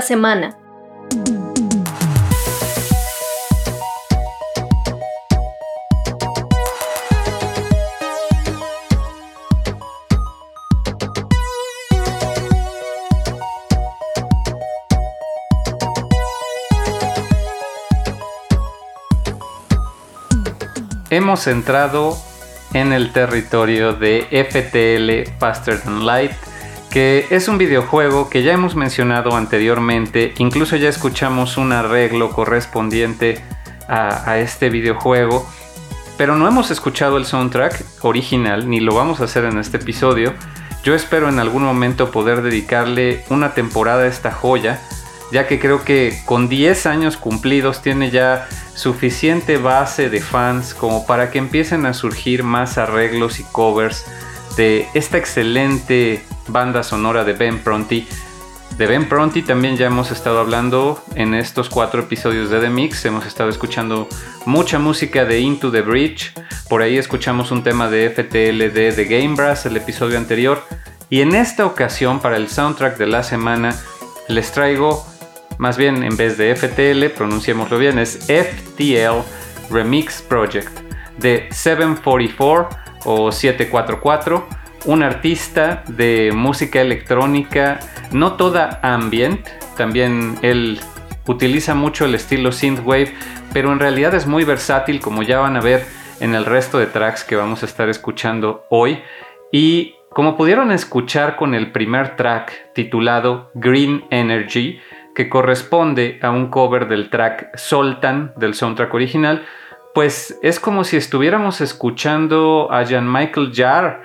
semana. 0.00 0.56
hemos 21.10 21.46
entrado 21.48 22.16
en 22.72 22.92
el 22.92 23.12
territorio 23.12 23.92
de 23.92 24.22
FTL 24.30 25.38
Faster 25.38 25.80
Than 25.80 26.06
Light, 26.06 26.32
que 26.90 27.26
es 27.30 27.46
un 27.46 27.56
videojuego 27.56 28.28
que 28.28 28.42
ya 28.42 28.52
hemos 28.52 28.74
mencionado 28.74 29.36
anteriormente, 29.36 30.34
incluso 30.38 30.76
ya 30.76 30.88
escuchamos 30.88 31.56
un 31.56 31.72
arreglo 31.72 32.30
correspondiente 32.30 33.42
a, 33.88 34.38
este 34.38 34.70
videojuego, 34.70 35.48
pero 36.16 36.36
no 36.36 36.46
hemos 36.46 36.70
escuchado 36.70 37.16
el 37.16 37.24
soundtrack 37.24 37.84
original, 38.02 38.68
ni 38.68 38.80
lo 38.80 38.94
vamos 38.94 39.20
a 39.20 39.24
hacer 39.24 39.44
en 39.44 39.58
este 39.58 39.78
episodio. 39.78 40.32
Yo 40.84 40.94
espero 40.94 41.28
en 41.28 41.38
algún 41.40 41.64
momento 41.64 42.10
poder 42.10 42.42
dedicarle 42.42 43.24
una 43.30 43.52
temporada 43.54 44.02
a 44.02 44.06
esta 44.06 44.30
joya, 44.30 44.80
ya 45.32 45.46
que 45.46 45.58
creo 45.58 45.84
que 45.84 46.20
con 46.26 46.48
10 46.48 46.86
años 46.86 47.16
cumplidos 47.16 47.82
tiene 47.82 48.10
ya 48.10 48.48
suficiente 48.74 49.58
base 49.58 50.08
de 50.08 50.20
fans 50.20 50.74
como 50.74 51.06
para 51.06 51.30
que 51.30 51.38
empiecen 51.38 51.84
a 51.86 51.94
surgir 51.94 52.42
más 52.42 52.78
arreglos 52.78 53.40
y 53.40 53.44
covers 53.44 54.04
de 54.56 54.88
esta 54.94 55.18
excelente 55.18 56.24
banda 56.52 56.82
sonora 56.82 57.24
de 57.24 57.32
Ben 57.32 57.58
Pronti. 57.58 58.06
De 58.76 58.86
Ben 58.86 59.08
Pronti 59.08 59.42
también 59.42 59.76
ya 59.76 59.86
hemos 59.86 60.10
estado 60.10 60.40
hablando 60.40 61.02
en 61.14 61.34
estos 61.34 61.68
cuatro 61.68 62.00
episodios 62.00 62.50
de 62.50 62.60
The 62.60 62.70
Mix. 62.70 63.04
Hemos 63.04 63.26
estado 63.26 63.50
escuchando 63.50 64.08
mucha 64.46 64.78
música 64.78 65.24
de 65.24 65.40
Into 65.40 65.70
the 65.70 65.82
Bridge. 65.82 66.32
Por 66.68 66.82
ahí 66.82 66.96
escuchamos 66.96 67.50
un 67.50 67.62
tema 67.62 67.88
de 67.88 68.10
FTL 68.10 68.72
de 68.72 68.92
The 68.94 69.04
Game 69.04 69.34
Brass, 69.34 69.66
el 69.66 69.76
episodio 69.76 70.18
anterior. 70.18 70.62
Y 71.08 71.20
en 71.20 71.34
esta 71.34 71.66
ocasión, 71.66 72.20
para 72.20 72.36
el 72.36 72.48
soundtrack 72.48 72.96
de 72.96 73.06
la 73.06 73.22
semana, 73.22 73.74
les 74.28 74.52
traigo 74.52 75.04
más 75.60 75.76
bien 75.76 76.02
en 76.04 76.16
vez 76.16 76.38
de 76.38 76.56
FTL, 76.56 77.14
pronunciémoslo 77.14 77.76
bien, 77.76 77.98
es 77.98 78.20
FTL 78.24 79.20
Remix 79.70 80.22
Project 80.22 80.80
de 81.18 81.48
744 81.50 82.68
o 83.04 83.30
744, 83.30 84.48
un 84.84 85.02
artista 85.02 85.82
de 85.88 86.32
música 86.34 86.80
electrónica, 86.80 87.80
no 88.12 88.34
toda 88.34 88.80
ambient, 88.82 89.46
también 89.76 90.36
él 90.42 90.80
utiliza 91.26 91.74
mucho 91.74 92.04
el 92.04 92.14
estilo 92.14 92.52
synthwave, 92.52 93.14
pero 93.52 93.72
en 93.72 93.78
realidad 93.78 94.14
es 94.14 94.26
muy 94.26 94.44
versátil 94.44 95.00
como 95.00 95.22
ya 95.22 95.38
van 95.38 95.56
a 95.56 95.60
ver 95.60 95.84
en 96.20 96.34
el 96.34 96.44
resto 96.44 96.78
de 96.78 96.86
tracks 96.86 97.24
que 97.24 97.36
vamos 97.36 97.62
a 97.62 97.66
estar 97.66 97.88
escuchando 97.88 98.64
hoy. 98.70 99.02
Y 99.52 99.94
como 100.10 100.36
pudieron 100.36 100.72
escuchar 100.72 101.36
con 101.36 101.54
el 101.54 101.72
primer 101.72 102.16
track 102.16 102.72
titulado 102.74 103.50
Green 103.54 104.04
Energy, 104.10 104.80
que 105.14 105.28
corresponde 105.28 106.18
a 106.22 106.30
un 106.30 106.48
cover 106.48 106.88
del 106.88 107.10
track 107.10 107.56
Soltan 107.56 108.32
del 108.36 108.54
soundtrack 108.54 108.92
original, 108.94 109.44
pues 109.94 110.38
es 110.42 110.60
como 110.60 110.84
si 110.84 110.96
estuviéramos 110.96 111.60
escuchando 111.60 112.68
a 112.70 112.84
Jean-Michael 112.84 113.52
Jarre, 113.54 114.00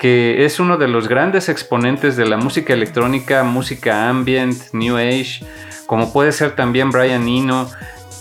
que 0.00 0.46
es 0.46 0.58
uno 0.60 0.78
de 0.78 0.88
los 0.88 1.08
grandes 1.08 1.50
exponentes 1.50 2.16
de 2.16 2.24
la 2.24 2.38
música 2.38 2.72
electrónica, 2.72 3.44
música 3.44 4.08
ambient, 4.08 4.72
new 4.72 4.96
age, 4.96 5.44
como 5.84 6.10
puede 6.10 6.32
ser 6.32 6.56
también 6.56 6.88
Brian 6.88 7.28
Eno. 7.28 7.68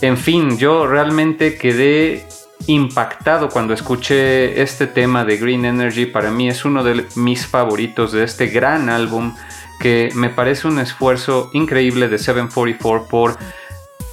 En 0.02 0.18
fin, 0.18 0.58
yo 0.58 0.88
realmente 0.88 1.58
quedé 1.58 2.28
impactado 2.68 3.48
cuando 3.48 3.74
escuché 3.74 4.62
este 4.62 4.88
tema 4.88 5.24
de 5.24 5.38
Green 5.38 5.64
Energy. 5.64 6.06
Para 6.06 6.32
mí 6.32 6.50
es 6.50 6.66
uno 6.66 6.84
de 6.84 7.06
mis 7.16 7.48
favoritos 7.48 8.12
de 8.12 8.26
este 8.26 8.48
gran 8.48 8.90
álbum 8.90 9.34
que 9.80 10.10
me 10.16 10.30
parece 10.30 10.68
un 10.68 10.80
esfuerzo 10.80 11.50
increíble 11.54 12.10
de 12.10 12.18
744 12.18 13.08
por 13.08 13.38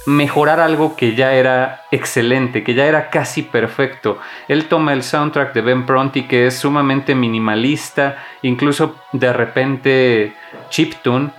mejorar 0.07 0.61
algo 0.61 0.95
que 0.95 1.15
ya 1.15 1.33
era 1.33 1.81
excelente, 1.91 2.63
que 2.63 2.73
ya 2.73 2.85
era 2.85 3.09
casi 3.09 3.43
perfecto. 3.43 4.19
Él 4.47 4.65
toma 4.65 4.93
el 4.93 5.03
soundtrack 5.03 5.53
de 5.53 5.61
Ben 5.61 5.85
Pronti 5.85 6.23
que 6.23 6.47
es 6.47 6.57
sumamente 6.57 7.13
minimalista, 7.13 8.17
incluso 8.41 8.95
de 9.11 9.33
repente 9.33 10.33
chiptune. 10.69 11.31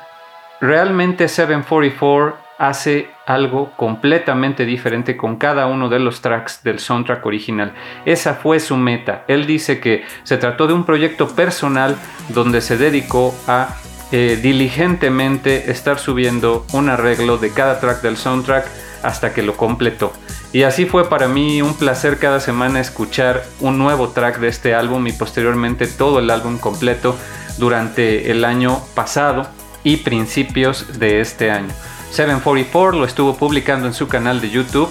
Realmente 0.61 1.29
744 1.29 2.37
hace 2.59 3.09
algo 3.25 3.73
completamente 3.75 4.67
diferente 4.67 5.17
con 5.17 5.37
cada 5.37 5.67
uno 5.67 5.89
de 5.89 6.01
los 6.01 6.21
tracks 6.21 6.63
del 6.63 6.79
soundtrack 6.79 7.25
original. 7.25 7.73
Esa 8.05 8.35
fue 8.35 8.61
su 8.61 8.77
meta. 8.77 9.25
Él 9.29 9.47
dice 9.47 9.81
que 9.81 10.05
se 10.25 10.37
trató 10.37 10.67
de 10.67 10.75
un 10.75 10.85
proyecto 10.85 11.29
personal 11.29 11.97
donde 12.29 12.61
se 12.61 12.77
dedicó 12.77 13.35
a 13.47 13.77
eh, 14.11 14.39
diligentemente 14.43 15.71
estar 15.71 15.99
subiendo 15.99 16.65
un 16.73 16.89
arreglo 16.89 17.39
de 17.39 17.51
cada 17.51 17.81
track 17.81 18.03
del 18.03 18.17
soundtrack 18.17 18.67
hasta 19.03 19.35
que 19.35 19.43
lo 19.43 19.57
completó. 19.57 20.13
Y 20.53 20.63
así 20.63 20.87
fue 20.87 21.09
para 21.09 21.29
mí 21.29 21.61
un 21.61 21.75
placer 21.75 22.19
cada 22.19 22.41
semana 22.41 22.81
escuchar 22.81 23.45
un 23.61 23.77
nuevo 23.77 24.09
track 24.09 24.39
de 24.39 24.49
este 24.49 24.75
álbum 24.75 25.07
y 25.07 25.13
posteriormente 25.13 25.87
todo 25.87 26.21
el 26.21 26.31
álbum 26.31 26.59
completo 26.59 27.17
durante 27.59 28.31
el 28.31 28.45
año 28.45 28.81
pasado 28.95 29.47
y 29.85 29.99
principios 29.99 30.99
de 30.99 31.21
este 31.21 31.51
año. 31.51 31.73
744 32.11 32.99
lo 32.99 33.05
estuvo 33.05 33.37
publicando 33.37 33.87
en 33.87 33.93
su 33.93 34.09
canal 34.09 34.41
de 34.41 34.49
YouTube 34.49 34.91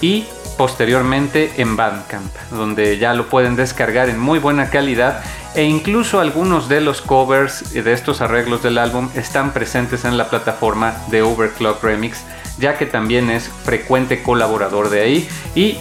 y 0.00 0.24
posteriormente 0.56 1.52
en 1.58 1.76
Bandcamp, 1.76 2.34
donde 2.50 2.96
ya 2.98 3.12
lo 3.12 3.26
pueden 3.26 3.56
descargar 3.56 4.08
en 4.08 4.18
muy 4.18 4.38
buena 4.38 4.70
calidad 4.70 5.22
e 5.54 5.64
incluso 5.64 6.20
algunos 6.20 6.68
de 6.68 6.80
los 6.80 7.00
covers 7.00 7.72
de 7.72 7.92
estos 7.92 8.20
arreglos 8.20 8.62
del 8.62 8.78
álbum 8.78 9.08
están 9.14 9.52
presentes 9.52 10.04
en 10.04 10.16
la 10.16 10.28
plataforma 10.28 10.96
de 11.08 11.22
Overclock 11.22 11.82
Remix, 11.82 12.24
ya 12.58 12.76
que 12.76 12.86
también 12.86 13.30
es 13.30 13.48
frecuente 13.48 14.22
colaborador 14.22 14.90
de 14.90 15.00
ahí 15.00 15.28
y 15.54 15.78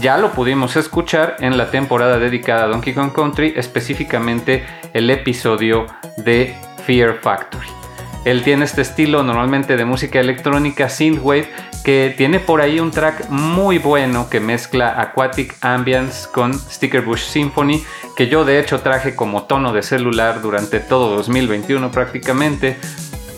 ya 0.00 0.16
lo 0.16 0.32
pudimos 0.32 0.76
escuchar 0.76 1.36
en 1.40 1.58
la 1.58 1.70
temporada 1.70 2.18
dedicada 2.18 2.64
a 2.64 2.68
Donkey 2.68 2.94
Kong 2.94 3.12
Country, 3.12 3.52
específicamente 3.56 4.64
el 4.94 5.10
episodio 5.10 5.86
de 6.16 6.54
Fear 6.86 7.18
Factory. 7.20 7.81
Él 8.24 8.42
tiene 8.42 8.64
este 8.64 8.82
estilo 8.82 9.22
normalmente 9.22 9.76
de 9.76 9.84
música 9.84 10.20
electrónica 10.20 10.88
synthwave 10.88 11.48
que 11.84 12.14
tiene 12.16 12.38
por 12.38 12.60
ahí 12.60 12.78
un 12.78 12.92
track 12.92 13.28
muy 13.30 13.78
bueno 13.78 14.30
que 14.30 14.38
mezcla 14.38 15.00
Aquatic 15.00 15.56
Ambience 15.60 16.28
con 16.32 16.54
Sticker 16.54 17.02
Bush 17.02 17.22
Symphony, 17.22 17.82
que 18.16 18.28
yo 18.28 18.44
de 18.44 18.60
hecho 18.60 18.80
traje 18.80 19.16
como 19.16 19.44
tono 19.44 19.72
de 19.72 19.82
celular 19.82 20.40
durante 20.40 20.78
todo 20.78 21.16
2021 21.16 21.90
prácticamente. 21.90 22.76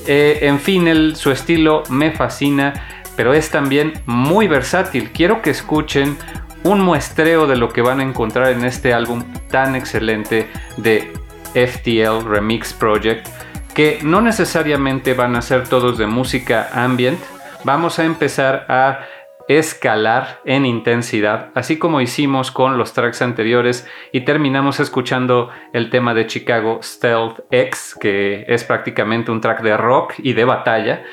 Eh, 0.07 0.41
en 0.43 0.61
fin, 0.61 1.17
su 1.17 1.31
estilo 1.31 1.83
me 1.89 2.13
fascina, 2.13 2.75
pero 3.17 3.33
es 3.33 3.49
también 3.51 3.95
muy 4.05 4.49
versátil. 4.49 5.11
Quiero 5.13 5.41
que 5.41 5.51
escuchen 5.51 6.19
un 6.63 6.81
muestreo 6.81 7.47
de 7.47 7.57
lo 7.57 7.71
que 7.71 7.81
van 7.81 8.01
a 8.01 8.03
encontrar 8.03 8.53
en 8.53 8.65
este 8.65 8.93
álbum 8.93 9.23
tan 9.51 9.77
excelente 9.77 10.51
de 10.77 11.11
FTL 11.55 12.29
Remix 12.29 12.75
Project 12.75 13.27
que 13.75 13.99
no 14.03 14.21
necesariamente 14.21 15.15
van 15.15 15.37
a 15.37 15.43
ser 15.43 15.69
todos 15.69 15.99
de 15.99 16.07
música 16.07 16.69
ambient, 16.73 17.19
vamos 17.65 17.99
a 17.99 18.05
empezar 18.05 18.67
a 18.69 19.01
escalar 19.49 20.41
en 20.45 20.65
intensidad, 20.65 21.51
así 21.55 21.79
como 21.79 22.01
hicimos 22.01 22.51
con 22.51 22.79
los 22.79 22.95
tracks 22.95 23.21
anteriores 23.21 23.87
y 24.11 24.23
terminamos 24.23 24.81
escuchando 24.81 25.51
el 25.73 25.91
tema 25.91 26.15
de 26.15 26.27
Chicago 26.27 26.81
Stealth 26.83 27.41
X, 27.51 27.97
que 28.01 28.47
es 28.49 28.65
prácticamente 28.65 29.31
un 29.31 29.41
track 29.41 29.61
de 29.63 29.77
rock 29.77 30.15
y 30.19 30.33
de 30.33 30.45
batalla. 30.45 31.05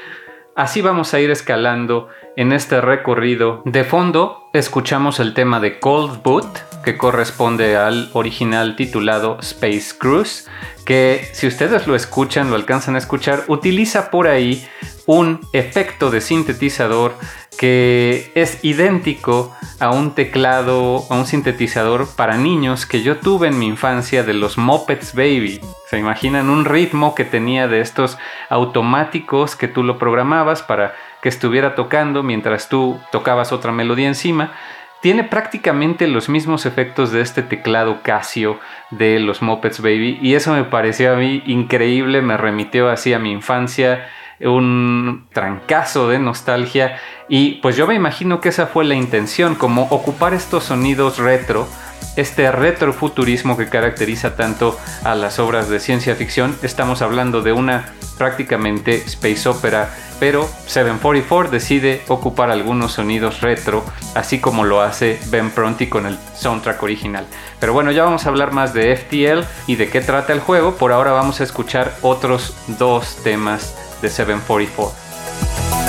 Así 0.61 0.81
vamos 0.81 1.15
a 1.15 1.19
ir 1.19 1.31
escalando 1.31 2.09
en 2.35 2.51
este 2.51 2.81
recorrido. 2.81 3.63
De 3.65 3.83
fondo 3.83 4.47
escuchamos 4.53 5.19
el 5.19 5.33
tema 5.33 5.59
de 5.59 5.79
Cold 5.79 6.21
Boot, 6.21 6.83
que 6.83 6.99
corresponde 6.99 7.77
al 7.77 8.11
original 8.13 8.75
titulado 8.75 9.39
Space 9.41 9.97
Cruise, 9.97 10.47
que 10.85 11.27
si 11.33 11.47
ustedes 11.47 11.87
lo 11.87 11.95
escuchan, 11.95 12.51
lo 12.51 12.55
alcanzan 12.55 12.93
a 12.93 12.99
escuchar, 12.99 13.45
utiliza 13.47 14.11
por 14.11 14.27
ahí 14.27 14.63
un 15.07 15.39
efecto 15.51 16.11
de 16.11 16.21
sintetizador 16.21 17.15
que 17.61 18.31
es 18.33 18.57
idéntico 18.63 19.55
a 19.79 19.91
un 19.91 20.15
teclado, 20.15 21.05
a 21.11 21.15
un 21.15 21.27
sintetizador 21.27 22.07
para 22.15 22.35
niños 22.35 22.87
que 22.87 23.03
yo 23.03 23.17
tuve 23.17 23.49
en 23.49 23.59
mi 23.59 23.67
infancia 23.67 24.23
de 24.23 24.33
los 24.33 24.57
Muppets 24.57 25.13
Baby. 25.13 25.61
Se 25.87 25.99
imaginan 25.99 26.49
un 26.49 26.65
ritmo 26.65 27.13
que 27.13 27.23
tenía 27.23 27.67
de 27.67 27.81
estos 27.81 28.17
automáticos 28.49 29.55
que 29.55 29.67
tú 29.67 29.83
lo 29.83 29.99
programabas 29.99 30.63
para 30.63 30.95
que 31.21 31.29
estuviera 31.29 31.75
tocando 31.75 32.23
mientras 32.23 32.67
tú 32.67 32.99
tocabas 33.11 33.51
otra 33.51 33.71
melodía 33.71 34.07
encima 34.07 34.53
tiene 35.01 35.23
prácticamente 35.23 36.07
los 36.07 36.29
mismos 36.29 36.65
efectos 36.65 37.11
de 37.11 37.21
este 37.21 37.41
teclado 37.41 38.01
Casio 38.03 38.59
de 38.91 39.19
los 39.19 39.41
Muppets 39.41 39.81
Baby 39.81 40.19
y 40.21 40.35
eso 40.35 40.53
me 40.53 40.63
pareció 40.63 41.13
a 41.13 41.15
mí 41.15 41.43
increíble, 41.47 42.21
me 42.21 42.37
remitió 42.37 42.89
así 42.89 43.11
a 43.13 43.19
mi 43.19 43.31
infancia. 43.31 44.07
Un 44.45 45.27
trancazo 45.33 46.07
de 46.09 46.19
nostalgia 46.19 46.97
y 47.29 47.55
pues 47.61 47.75
yo 47.75 47.87
me 47.87 47.95
imagino 47.95 48.41
que 48.41 48.49
esa 48.49 48.67
fue 48.67 48.85
la 48.85 48.95
intención, 48.95 49.55
como 49.55 49.83
ocupar 49.83 50.33
estos 50.33 50.65
sonidos 50.65 51.17
retro 51.17 51.67
este 52.15 52.51
retrofuturismo 52.51 53.57
que 53.57 53.69
caracteriza 53.69 54.35
tanto 54.35 54.77
a 55.03 55.15
las 55.15 55.39
obras 55.39 55.69
de 55.69 55.79
ciencia 55.79 56.15
ficción. 56.15 56.55
Estamos 56.61 57.01
hablando 57.01 57.41
de 57.41 57.53
una 57.53 57.93
prácticamente 58.17 58.95
space 58.95 59.49
opera, 59.49 59.89
pero 60.19 60.47
744 60.67 61.51
decide 61.51 62.01
ocupar 62.07 62.51
algunos 62.51 62.93
sonidos 62.93 63.41
retro, 63.41 63.83
así 64.13 64.39
como 64.39 64.63
lo 64.63 64.81
hace 64.81 65.19
Ben 65.27 65.49
Pronti 65.49 65.87
con 65.87 66.05
el 66.05 66.17
soundtrack 66.35 66.83
original. 66.83 67.25
Pero 67.59 67.73
bueno, 67.73 67.91
ya 67.91 68.03
vamos 68.03 68.25
a 68.25 68.29
hablar 68.29 68.51
más 68.51 68.73
de 68.73 68.95
FTL 68.95 69.45
y 69.67 69.75
de 69.75 69.89
qué 69.89 70.01
trata 70.01 70.33
el 70.33 70.39
juego. 70.39 70.75
Por 70.75 70.91
ahora 70.91 71.11
vamos 71.11 71.41
a 71.41 71.43
escuchar 71.43 71.95
otros 72.01 72.55
dos 72.67 73.17
temas 73.23 73.75
de 74.01 74.09
744. 74.09 75.80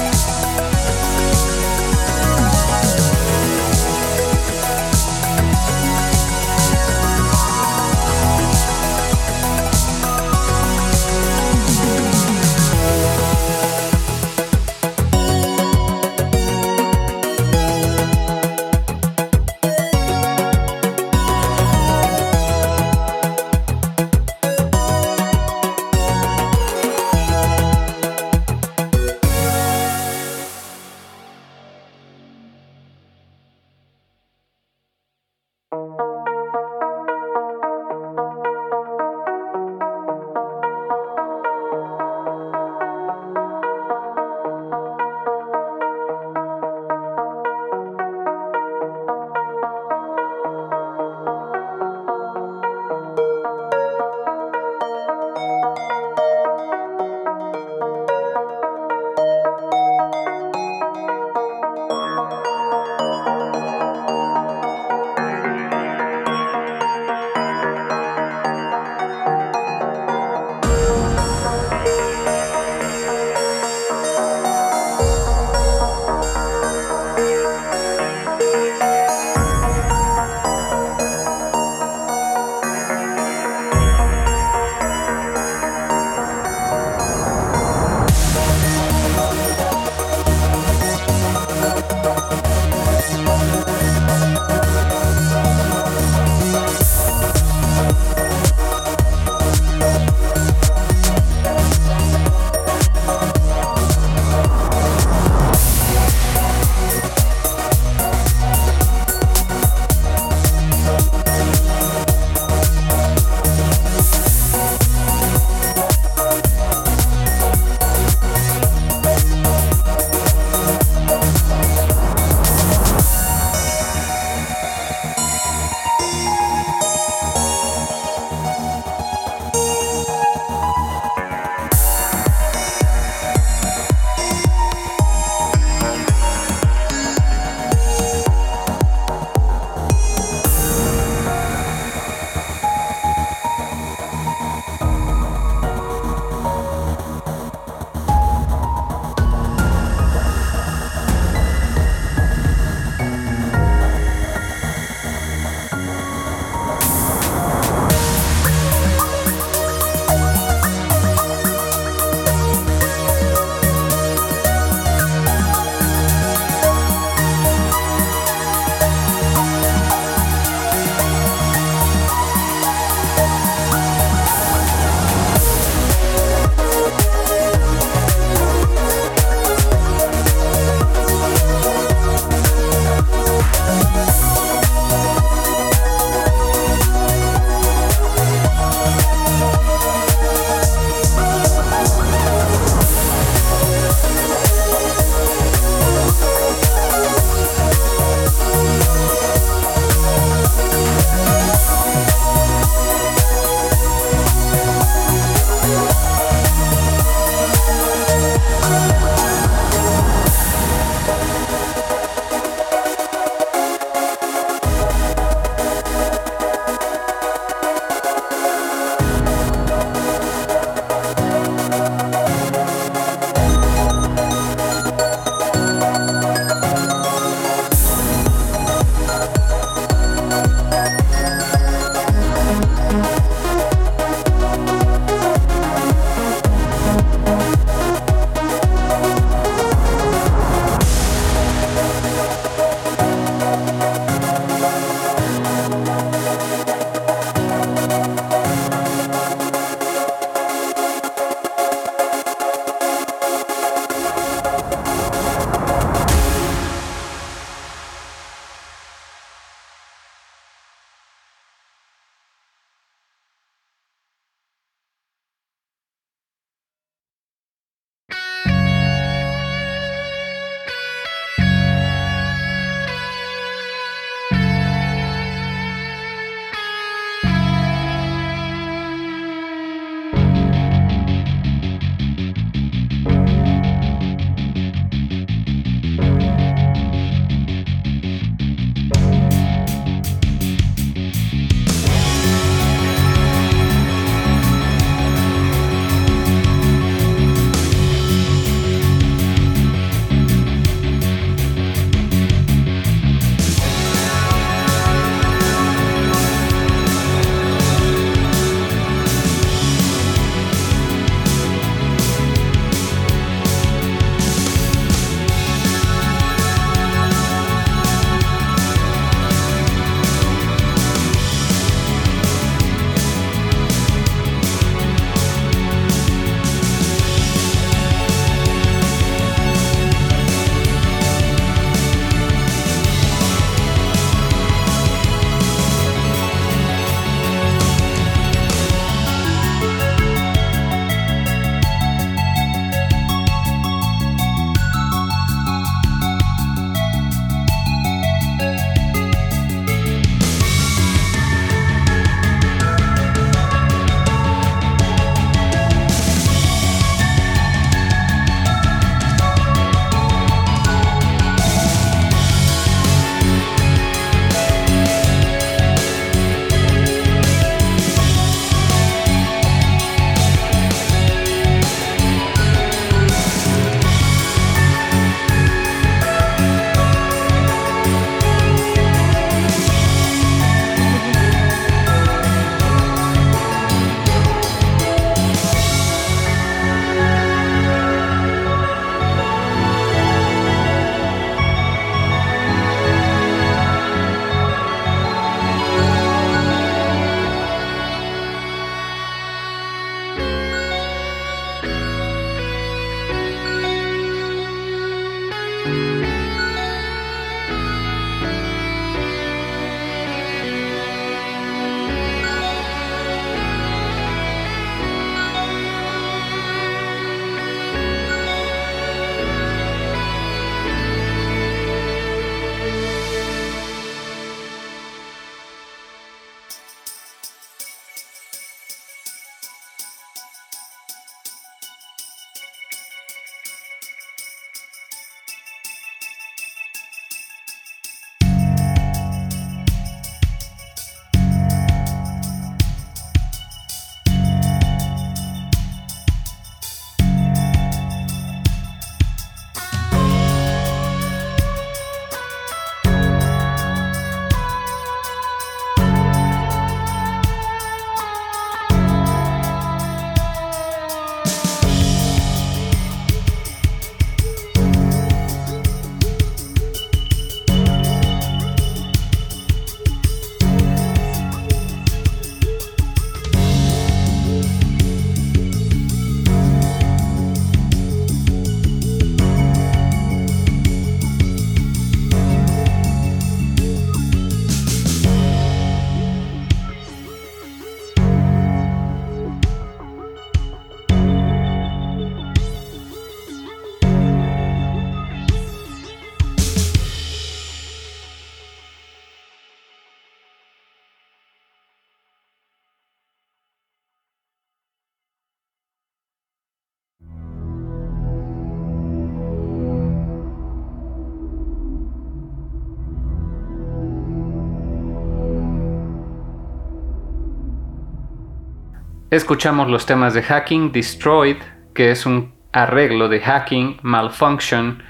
Escuchamos 519.12 519.68
los 519.68 519.84
temas 519.84 520.14
de 520.14 520.22
Hacking 520.22 520.72
Destroyed, 520.72 521.36
que 521.74 521.90
es 521.90 522.06
un 522.06 522.32
arreglo 522.50 523.10
de 523.10 523.20
Hacking 523.20 523.76
Malfunction, 523.82 524.82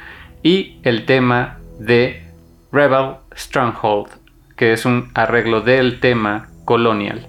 y 0.44 0.78
el 0.84 1.06
tema 1.06 1.58
de 1.80 2.24
Rebel 2.70 3.16
Stronghold, 3.36 4.10
que 4.56 4.72
es 4.72 4.84
un 4.84 5.10
arreglo 5.14 5.60
del 5.60 5.98
tema 5.98 6.50
Colonial. 6.64 7.26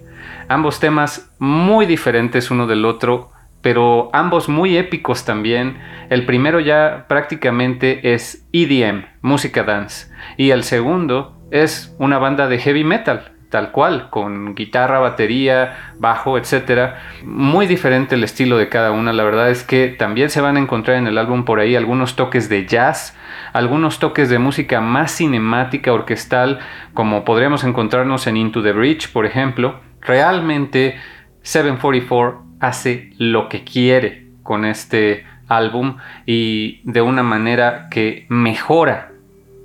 Ambos 0.48 0.80
temas 0.80 1.34
muy 1.40 1.88
diferentes 1.88 2.52
uno 2.52 2.68
del 2.68 2.86
otro, 2.86 3.32
pero 3.64 4.12
ambos 4.14 4.48
muy 4.48 4.78
épicos 4.78 5.26
también. 5.26 5.80
El 6.12 6.28
primero 6.28 6.60
ya 6.60 7.06
prácticamente 7.08 8.14
es 8.14 8.46
EDM, 8.54 9.06
música 9.24 9.64
dance, 9.64 10.12
y 10.38 10.52
el 10.52 10.64
segundo 10.64 11.40
es 11.50 11.96
una 11.98 12.20
banda 12.20 12.48
de 12.48 12.60
heavy 12.60 12.84
metal, 12.84 13.33
tal 13.54 13.70
cual, 13.70 14.10
con 14.10 14.56
guitarra, 14.56 14.98
batería, 14.98 15.94
bajo, 16.00 16.40
etc. 16.40 16.96
Muy 17.24 17.68
diferente 17.68 18.16
el 18.16 18.24
estilo 18.24 18.58
de 18.58 18.68
cada 18.68 18.90
una. 18.90 19.14
La 19.14 19.24
verdad 19.24 19.52
es 19.52 19.62
que 19.62 19.90
también 19.90 20.32
se 20.32 20.42
van 20.42 20.58
a 20.58 20.60
encontrar 20.60 20.98
en 20.98 21.06
el 21.06 21.20
álbum 21.20 21.46
por 21.46 21.60
ahí 21.60 21.76
algunos 21.76 22.16
toques 22.16 22.50
de 22.50 22.66
jazz, 22.66 23.16
algunos 23.54 24.00
toques 24.00 24.32
de 24.32 24.40
música 24.40 24.82
más 24.82 25.12
cinemática, 25.12 25.94
orquestal, 25.94 26.62
como 26.96 27.24
podríamos 27.26 27.64
encontrarnos 27.64 28.26
en 28.26 28.38
Into 28.38 28.64
the 28.64 28.72
Bridge, 28.72 29.12
por 29.14 29.28
ejemplo. 29.28 29.82
Realmente 30.02 30.96
744 31.44 32.44
hace 32.60 33.12
lo 33.20 33.50
que 33.50 33.64
quiere 33.64 34.30
con 34.42 34.66
este 34.66 35.28
álbum 35.48 35.98
y 36.26 36.82
de 36.86 37.04
una 37.04 37.22
manera 37.22 37.88
que 37.92 38.26
mejora 38.30 39.12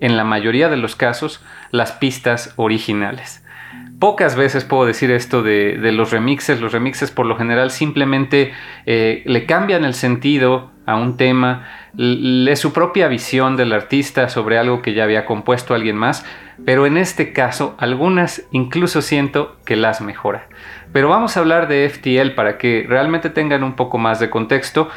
en 0.03 0.18
la 0.18 0.24
mayoría 0.24 0.68
de 0.68 0.76
los 0.76 0.95
casos 0.95 1.43
las 1.70 1.93
pistas 1.93 2.53
originales. 2.57 3.43
Pocas 3.99 4.36
veces 4.36 4.64
puedo 4.64 4.86
decir 4.86 5.11
esto 5.11 5.42
de, 5.42 5.76
los 5.92 6.12
remixes. 6.12 6.61
Los 6.61 6.72
remixes 6.72 7.11
por 7.11 7.26
lo 7.26 7.36
general 7.36 7.70
simplemente 7.70 8.53
eh, 8.86 9.22
le 9.26 9.44
cambian 9.44 9.84
el 9.84 9.94
sentido 9.94 10.70
a 10.86 10.96
un 10.96 11.16
tema, 11.16 11.66
es 11.99 12.59
su 12.61 12.72
propia 12.72 13.09
visión 13.09 13.57
del 13.57 13.74
artista 13.74 14.30
sobre 14.30 14.57
algo 14.57 14.80
que 14.80 14.94
ya 14.94 15.05
había 15.05 15.26
compuesto 15.26 15.74
alguien 15.74 15.96
más, 15.96 16.24
pero 16.64 16.86
en 16.86 16.96
este 16.96 17.34
caso 17.34 17.74
algunas 17.78 18.44
incluso 18.53 19.03
siento 19.03 19.59
que 19.66 19.76
las 19.76 20.01
mejora. 20.01 20.49
Pero 20.92 21.11
vamos 21.11 21.36
a 21.36 21.40
hablar 21.40 21.68
de 21.68 21.86
FTL 21.90 22.30
para 22.34 22.57
que 22.57 22.86
realmente 22.88 23.28
tengan 23.28 23.64
un 23.64 23.74
poco 23.74 23.99
más 23.99 24.18
de 24.18 24.30
contexto. 24.30 24.88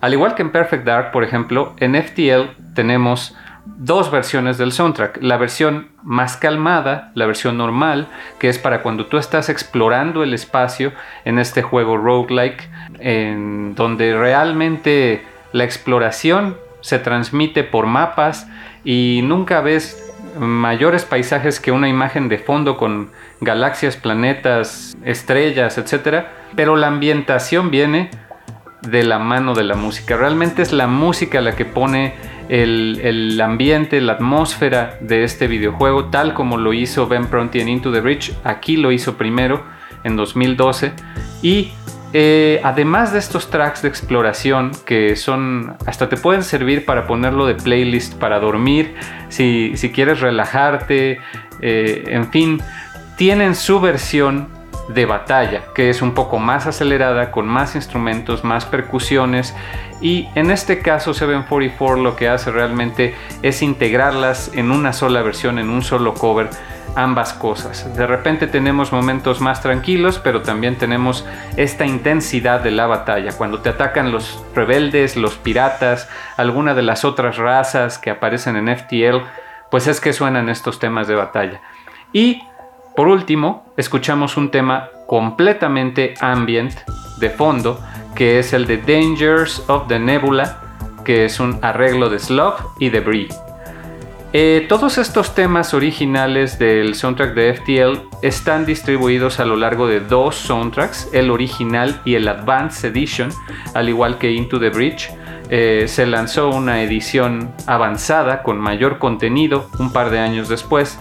Al 0.00 0.14
igual 0.14 0.34
que 0.34 0.42
en 0.42 0.50
Perfect 0.50 0.84
Dark, 0.84 1.12
por 1.12 1.22
ejemplo, 1.22 1.76
en 1.78 1.94
FTL 1.94 2.74
tenemos 2.74 3.36
dos 3.66 4.10
versiones 4.10 4.58
del 4.58 4.72
soundtrack. 4.72 5.18
La 5.22 5.36
versión 5.36 5.88
más 6.02 6.36
calmada, 6.36 7.10
la 7.14 7.26
versión 7.26 7.58
normal, 7.58 8.08
que 8.38 8.48
es 8.48 8.58
para 8.58 8.82
cuando 8.82 9.06
tú 9.06 9.18
estás 9.18 9.48
explorando 9.48 10.22
el 10.22 10.32
espacio 10.32 10.92
en 11.24 11.38
este 11.38 11.62
juego 11.62 11.96
roguelike, 11.96 12.68
en 13.00 13.74
donde 13.74 14.16
realmente 14.16 15.24
la 15.52 15.64
exploración 15.64 16.56
se 16.80 16.98
transmite 16.98 17.64
por 17.64 17.86
mapas 17.86 18.46
y 18.84 19.20
nunca 19.24 19.60
ves 19.60 20.02
mayores 20.38 21.04
paisajes 21.04 21.60
que 21.60 21.72
una 21.72 21.88
imagen 21.88 22.28
de 22.28 22.38
fondo 22.38 22.76
con 22.76 23.10
galaxias, 23.40 23.96
planetas, 23.96 24.96
estrellas, 25.04 25.78
etc. 25.78 26.26
Pero 26.54 26.76
la 26.76 26.86
ambientación 26.88 27.70
viene 27.70 28.10
de 28.82 29.02
la 29.02 29.18
mano 29.18 29.54
de 29.54 29.64
la 29.64 29.74
música. 29.74 30.16
Realmente 30.16 30.62
es 30.62 30.72
la 30.72 30.86
música 30.86 31.40
la 31.40 31.56
que 31.56 31.64
pone 31.64 32.14
el, 32.48 33.40
ambiente, 33.40 34.00
la 34.00 34.14
atmósfera 34.14 34.98
de 35.00 35.24
este 35.24 35.46
videojuego, 35.46 36.06
tal 36.06 36.34
como 36.34 36.56
lo 36.56 36.72
hizo 36.72 37.06
Ben 37.06 37.26
Pronti 37.26 37.60
en 37.60 37.68
Into 37.68 37.92
the 37.92 38.00
Bridge. 38.00 38.34
Aquí 38.44 38.76
lo 38.76 38.92
hizo 38.92 39.16
primero, 39.16 39.64
en 40.04 40.16
2012. 40.16 40.92
Y 41.42 41.72
eh, 42.12 42.60
además 42.64 43.12
de 43.12 43.18
estos 43.18 43.50
tracks 43.50 43.82
de 43.82 43.88
exploración 43.88 44.70
que 44.86 45.16
son, 45.16 45.76
hasta 45.86 46.08
te 46.08 46.16
pueden 46.16 46.42
servir 46.42 46.84
para 46.84 47.06
ponerlo 47.06 47.46
de 47.46 47.54
playlist 47.54 48.14
para 48.14 48.38
dormir, 48.38 48.94
si, 49.28 49.74
quieres 49.92 50.20
relajarte, 50.20 51.18
eh, 51.60 52.04
en 52.06 52.30
fin, 52.30 52.62
tienen 53.16 53.54
su 53.54 53.80
versión 53.80 54.55
de 54.88 55.06
batalla, 55.06 55.62
que 55.74 55.90
es 55.90 56.02
un 56.02 56.14
poco 56.14 56.38
más 56.38 56.66
acelerada, 56.66 57.30
con 57.32 57.46
más 57.46 57.74
instrumentos, 57.74 58.44
más 58.44 58.64
percusiones. 58.64 59.54
Y 60.00 60.28
en 60.34 60.50
este 60.50 60.80
caso 60.80 61.14
744 61.14 62.02
lo 62.02 62.16
que 62.16 62.28
hace 62.28 62.50
realmente 62.50 63.14
es 63.42 63.62
integrarlas 63.62 64.50
en 64.54 64.70
una 64.70 64.92
sola 64.92 65.22
versión, 65.22 65.58
en 65.58 65.70
un 65.70 65.82
solo 65.82 66.14
cover, 66.14 66.50
ambas 66.94 67.32
cosas. 67.32 67.94
De 67.96 68.06
repente 68.06 68.46
tenemos 68.46 68.92
momentos 68.92 69.40
más 69.40 69.60
tranquilos, 69.60 70.18
pero 70.18 70.42
también 70.42 70.76
tenemos 70.76 71.26
esta 71.56 71.84
intensidad 71.84 72.60
de 72.60 72.70
la 72.70 72.86
batalla. 72.86 73.32
Cuando 73.32 73.60
te 73.60 73.68
atacan 73.68 74.12
los 74.12 74.42
rebeldes, 74.54 75.16
los 75.16 75.36
piratas, 75.36 76.08
alguna 76.36 76.74
de 76.74 76.82
las 76.82 77.04
otras 77.04 77.36
razas 77.36 77.98
que 77.98 78.10
aparecen 78.10 78.56
en 78.56 78.76
FTL, 78.76 79.26
pues 79.70 79.86
es 79.88 80.00
que 80.00 80.12
suenan 80.12 80.48
estos 80.48 80.78
temas 80.78 81.08
de 81.08 81.16
batalla. 81.16 81.60
Y 82.12 82.42
por 82.96 83.08
último, 83.08 83.72
escuchamos 83.76 84.36
un 84.36 84.50
tema 84.50 84.88
completamente 85.06 86.14
ambient 86.20 86.72
de 87.18 87.30
fondo, 87.30 87.78
que 88.14 88.38
es 88.38 88.52
el 88.52 88.66
de 88.66 88.78
Dangers 88.78 89.62
of 89.68 89.86
the 89.86 89.98
Nebula, 89.98 90.60
que 91.04 91.26
es 91.26 91.38
un 91.38 91.58
arreglo 91.62 92.08
de 92.08 92.18
Slug 92.18 92.54
y 92.80 92.88
Debris. 92.88 93.36
Eh, 94.32 94.66
todos 94.68 94.98
estos 94.98 95.34
temas 95.34 95.72
originales 95.72 96.58
del 96.58 96.94
soundtrack 96.94 97.34
de 97.34 97.54
FTL 97.54 98.16
están 98.22 98.66
distribuidos 98.66 99.40
a 99.40 99.44
lo 99.44 99.56
largo 99.56 99.86
de 99.86 100.00
dos 100.00 100.34
soundtracks, 100.34 101.08
el 101.12 101.30
original 101.30 102.00
y 102.04 102.16
el 102.16 102.26
Advanced 102.26 102.90
Edition, 102.90 103.30
al 103.74 103.88
igual 103.88 104.18
que 104.18 104.32
Into 104.32 104.58
the 104.58 104.70
Bridge. 104.70 105.10
Eh, 105.48 105.84
se 105.86 106.06
lanzó 106.06 106.50
una 106.50 106.82
edición 106.82 107.54
avanzada 107.68 108.42
con 108.42 108.58
mayor 108.58 108.98
contenido 108.98 109.70
un 109.78 109.92
par 109.92 110.10
de 110.10 110.18
años 110.18 110.48
después, 110.48 110.98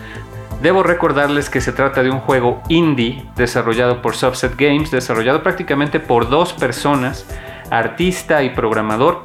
Debo 0.61 0.83
recordarles 0.83 1.49
que 1.49 1.61
se 1.61 1.73
trata 1.73 2.01
de 2.01 2.09
un 2.09 2.19
juego 2.19 2.61
indie 2.69 3.25
desarrollado 3.35 4.01
por 4.01 4.15
Subset 4.15 4.55
Games, 4.57 4.89
desarrollado 4.89 5.43
prácticamente 5.43 5.99
por 5.99 6.29
dos 6.29 6.53
personas, 6.53 7.27
artista 7.69 8.41
y 8.41 8.49
programador, 8.49 9.23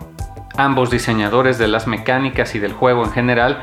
ambos 0.56 0.90
diseñadores 0.90 1.56
de 1.58 1.68
las 1.68 1.86
mecánicas 1.86 2.54
y 2.54 2.58
del 2.58 2.72
juego 2.72 3.04
en 3.04 3.12
general, 3.12 3.62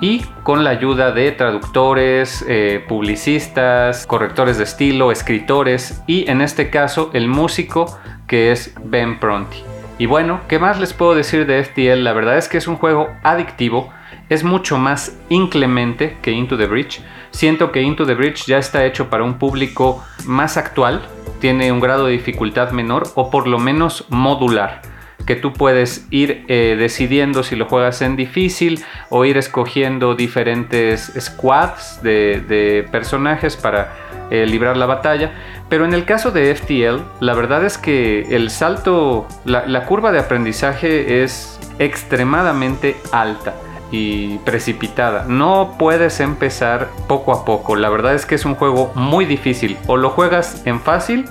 y 0.00 0.20
con 0.42 0.64
la 0.64 0.70
ayuda 0.70 1.12
de 1.12 1.30
traductores, 1.32 2.44
eh, 2.48 2.84
publicistas, 2.88 4.06
correctores 4.06 4.58
de 4.58 4.64
estilo, 4.64 5.12
escritores 5.12 6.02
y 6.08 6.28
en 6.28 6.40
este 6.40 6.70
caso 6.70 7.10
el 7.12 7.28
músico 7.28 7.98
que 8.26 8.50
es 8.50 8.74
Ben 8.82 9.20
Pronti. 9.20 9.58
Y 9.98 10.06
bueno, 10.06 10.40
¿qué 10.48 10.58
más 10.58 10.80
les 10.80 10.92
puedo 10.92 11.14
decir 11.14 11.46
de 11.46 11.62
FTL? 11.62 12.02
La 12.02 12.12
verdad 12.12 12.36
es 12.36 12.48
que 12.48 12.58
es 12.58 12.66
un 12.66 12.76
juego 12.76 13.10
adictivo 13.22 13.92
es 14.28 14.44
mucho 14.44 14.78
más 14.78 15.18
inclemente 15.28 16.16
que 16.22 16.30
Into 16.30 16.56
the 16.56 16.66
Bridge. 16.66 17.00
Siento 17.30 17.72
que 17.72 17.82
Into 17.82 18.06
the 18.06 18.14
Bridge 18.14 18.46
ya 18.46 18.58
está 18.58 18.84
hecho 18.84 19.08
para 19.08 19.24
un 19.24 19.38
público 19.38 20.04
más 20.26 20.56
actual, 20.56 21.02
tiene 21.40 21.72
un 21.72 21.80
grado 21.80 22.06
de 22.06 22.12
dificultad 22.12 22.70
menor 22.72 23.04
o 23.14 23.30
por 23.30 23.46
lo 23.46 23.58
menos 23.58 24.06
modular 24.10 24.82
que 25.26 25.36
tú 25.36 25.52
puedes 25.52 26.06
ir 26.10 26.44
eh, 26.48 26.76
decidiendo 26.78 27.42
si 27.42 27.56
lo 27.56 27.66
juegas 27.66 28.02
en 28.02 28.16
difícil 28.16 28.84
o 29.08 29.24
ir 29.24 29.36
escogiendo 29.36 30.14
diferentes 30.14 31.12
squads 31.18 32.02
de, 32.02 32.86
personajes 32.90 33.56
para 33.56 33.92
eh, 34.30 34.46
librar 34.46 34.76
la 34.76 34.86
batalla. 34.86 35.32
Pero 35.68 35.84
en 35.84 35.94
el 35.94 36.04
caso 36.04 36.30
de 36.30 36.54
FTL, 36.54 37.24
la 37.24 37.34
verdad 37.34 37.64
es 37.64 37.78
que 37.78 38.34
el 38.34 38.50
salto, 38.50 39.26
la 39.44 39.86
curva 39.86 40.12
de 40.12 40.18
aprendizaje 40.18 41.22
es 41.22 41.58
extremadamente 41.78 42.96
alta 43.12 43.54
y 43.92 44.38
precipitada. 44.38 45.26
No 45.28 45.76
puedes 45.78 46.18
empezar 46.18 46.88
poco 47.06 47.32
a 47.32 47.44
poco. 47.44 47.76
La 47.76 47.90
verdad 47.90 48.14
es 48.14 48.26
que 48.26 48.34
es 48.34 48.44
un 48.44 48.56
juego 48.56 48.90
muy 48.96 49.26
difícil. 49.26 49.76
O 49.86 49.96
lo 49.96 50.10
juegas 50.10 50.66
en 50.66 50.80
fácil 50.80 51.26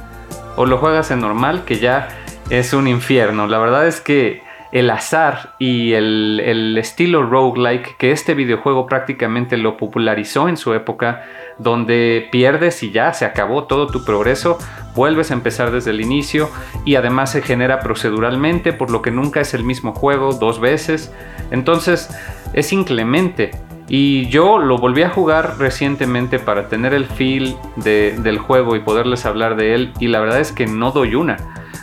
o 0.55 0.65
lo 0.65 0.77
juegas 0.77 1.11
en 1.11 1.21
normal, 1.21 1.65
que 1.65 1.79
ya 1.79 2.07
es 2.49 2.73
un 2.73 2.87
infierno. 2.87 3.47
La 3.47 3.57
verdad 3.57 3.87
es 3.87 3.99
que 3.99 4.43
el 4.71 4.89
azar 4.89 5.55
y 5.59 5.93
el, 5.93 6.41
el 6.43 6.77
estilo 6.77 7.23
roguelike 7.23 7.97
que 7.97 8.11
este 8.11 8.33
videojuego 8.35 8.85
prácticamente 8.85 9.57
lo 9.57 9.75
popularizó 9.75 10.47
en 10.47 10.55
su 10.55 10.73
época, 10.73 11.23
donde 11.57 12.29
pierdes 12.31 12.81
y 12.83 12.91
ya 12.91 13.13
se 13.13 13.25
acabó 13.25 13.65
todo 13.65 13.87
tu 13.87 14.05
progreso, 14.05 14.57
vuelves 14.95 15.31
a 15.31 15.33
empezar 15.33 15.71
desde 15.71 15.91
el 15.91 15.99
inicio 15.99 16.49
y 16.85 16.95
además 16.95 17.31
se 17.31 17.41
genera 17.41 17.79
proceduralmente, 17.81 18.71
por 18.71 18.91
lo 18.91 19.01
que 19.01 19.11
nunca 19.11 19.41
es 19.41 19.53
el 19.53 19.63
mismo 19.63 19.93
juego 19.93 20.33
dos 20.33 20.61
veces. 20.61 21.13
Entonces 21.51 22.09
es 22.53 22.73
inclemente. 22.73 23.51
Y 23.87 24.27
yo 24.27 24.57
lo 24.57 24.77
volví 24.77 25.03
a 25.03 25.09
jugar 25.09 25.57
recientemente 25.57 26.39
para 26.39 26.69
tener 26.69 26.93
el 26.93 27.05
feel 27.05 27.55
del 27.75 28.37
juego 28.37 28.75
y 28.75 28.79
poderles 28.79 29.25
hablar 29.25 29.55
de 29.57 29.73
él. 29.75 29.93
Y 29.99 30.07
la 30.07 30.21
verdad 30.21 30.39
es 30.39 30.53
que 30.53 30.65
no 30.65 30.91
doy 30.91 31.15
una. 31.15 31.37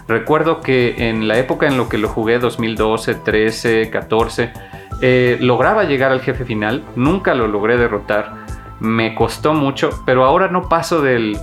Recuerdo 0.06 0.62
que 0.62 1.08
en 1.08 1.28
la 1.28 1.38
época 1.38 1.66
en 1.66 1.76
lo 1.76 1.90
que 1.90 1.98
lo 1.98 2.08
jugué, 2.08 2.38
2012, 2.38 3.14
13, 3.14 3.90
14, 3.90 4.52
lograba 5.40 5.84
llegar 5.84 6.10
al 6.10 6.20
jefe 6.20 6.46
final. 6.46 6.82
Nunca 6.96 7.34
lo 7.34 7.46
logré 7.46 7.76
derrotar. 7.76 8.46
Me 8.80 9.14
costó 9.14 9.52
mucho, 9.52 9.90
pero 10.06 10.24
ahora 10.24 10.48
no 10.48 10.68
paso 10.70 11.02
del 11.02 11.36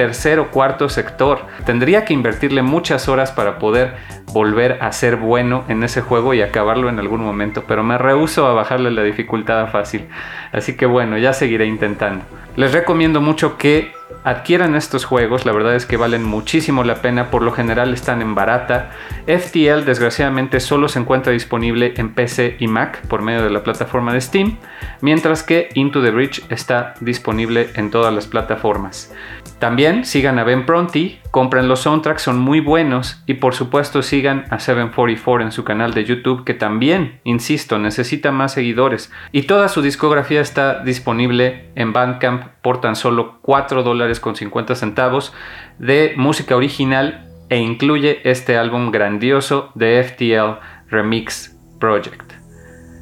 tercer 0.00 0.38
o 0.38 0.50
cuarto 0.50 0.88
sector. 0.88 1.40
Tendría 1.66 2.06
que 2.06 2.14
invertirle 2.14 2.62
muchas 2.62 3.06
horas 3.06 3.32
para 3.32 3.58
poder 3.58 3.96
volver 4.32 4.78
a 4.80 4.92
ser 4.92 5.16
bueno 5.16 5.62
en 5.68 5.84
ese 5.84 6.00
juego 6.00 6.32
y 6.32 6.40
acabarlo 6.40 6.88
en 6.88 6.98
algún 6.98 7.22
momento, 7.22 7.64
pero 7.68 7.82
me 7.82 7.98
rehuso 7.98 8.46
a 8.46 8.54
bajarle 8.54 8.90
la 8.92 9.02
dificultad 9.02 9.60
a 9.60 9.66
fácil. 9.66 10.08
Así 10.52 10.74
que 10.74 10.86
bueno, 10.86 11.18
ya 11.18 11.34
seguiré 11.34 11.66
intentando. 11.66 12.24
Les 12.56 12.72
recomiendo 12.72 13.20
mucho 13.20 13.58
que 13.58 13.92
adquieran 14.24 14.74
estos 14.74 15.04
juegos, 15.04 15.46
la 15.46 15.52
verdad 15.52 15.74
es 15.74 15.86
que 15.86 15.96
valen 15.96 16.24
muchísimo 16.24 16.84
la 16.84 16.96
pena, 16.96 17.30
por 17.30 17.42
lo 17.42 17.52
general 17.52 17.92
están 17.92 18.22
en 18.22 18.34
barata. 18.34 18.90
FTL 19.26 19.84
desgraciadamente 19.84 20.60
solo 20.60 20.88
se 20.88 20.98
encuentra 20.98 21.32
disponible 21.32 21.94
en 21.96 22.14
PC 22.14 22.56
y 22.58 22.66
Mac 22.66 23.06
por 23.06 23.22
medio 23.22 23.42
de 23.42 23.50
la 23.50 23.62
plataforma 23.62 24.12
de 24.12 24.20
Steam, 24.20 24.58
mientras 25.00 25.42
que 25.42 25.68
Into 25.74 26.02
the 26.02 26.10
Breach 26.10 26.42
está 26.50 26.94
disponible 27.00 27.70
en 27.74 27.90
todas 27.90 28.12
las 28.12 28.26
plataformas. 28.26 29.12
También 29.58 30.06
sigan 30.06 30.38
a 30.38 30.44
Ben 30.44 30.64
Pronti, 30.64 31.20
compren 31.30 31.68
los 31.68 31.80
soundtracks, 31.80 32.22
son 32.22 32.38
muy 32.38 32.60
buenos 32.60 33.22
y 33.26 33.34
por 33.34 33.54
supuesto 33.54 34.00
sigan 34.00 34.46
a 34.48 34.58
744 34.58 35.44
en 35.44 35.52
su 35.52 35.64
canal 35.64 35.92
de 35.92 36.04
YouTube 36.04 36.44
que 36.44 36.54
también, 36.54 37.20
insisto, 37.24 37.78
necesita 37.78 38.32
más 38.32 38.54
seguidores 38.54 39.12
y 39.32 39.42
toda 39.42 39.68
su 39.68 39.82
discografía 39.82 40.40
está 40.40 40.82
disponible 40.82 41.68
en 41.74 41.92
Bandcamp 41.92 42.44
por 42.62 42.80
tan 42.80 42.96
solo 42.96 43.38
4 43.42 43.82
dólares 43.82 44.20
con 44.20 44.36
50 44.36 44.74
centavos 44.74 45.32
de 45.78 46.14
música 46.16 46.56
original 46.56 47.26
e 47.48 47.58
incluye 47.58 48.20
este 48.24 48.56
álbum 48.56 48.90
grandioso 48.90 49.70
de 49.74 50.02
FTL 50.04 50.60
Remix 50.88 51.56
Project. 51.78 52.32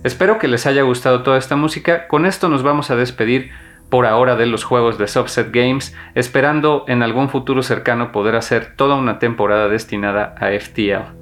Espero 0.04 0.38
que 0.38 0.48
les 0.48 0.66
haya 0.66 0.82
gustado 0.82 1.22
toda 1.22 1.38
esta 1.38 1.56
música, 1.56 2.06
con 2.06 2.24
esto 2.24 2.48
nos 2.48 2.62
vamos 2.62 2.90
a 2.90 2.96
despedir 2.96 3.50
por 3.90 4.06
ahora 4.06 4.36
de 4.36 4.46
los 4.46 4.64
juegos 4.64 4.98
de 4.98 5.08
Subset 5.08 5.50
Games, 5.52 5.94
esperando 6.14 6.84
en 6.88 7.02
algún 7.02 7.28
futuro 7.28 7.62
cercano 7.62 8.12
poder 8.12 8.36
hacer 8.36 8.74
toda 8.76 8.96
una 8.96 9.18
temporada 9.18 9.68
destinada 9.68 10.34
a 10.38 10.50
FTL. 10.58 11.14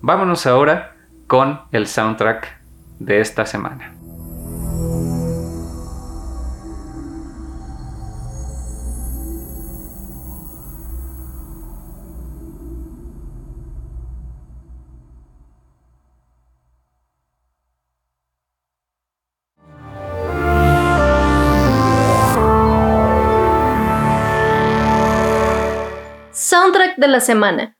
Vámonos 0.00 0.46
ahora 0.46 0.96
con 1.26 1.60
el 1.72 1.86
soundtrack 1.86 2.58
de 2.98 3.20
esta 3.20 3.46
semana. 3.46 3.99
Soundtrack 26.42 26.96
de 26.96 27.06
la 27.06 27.20
semana. 27.20 27.76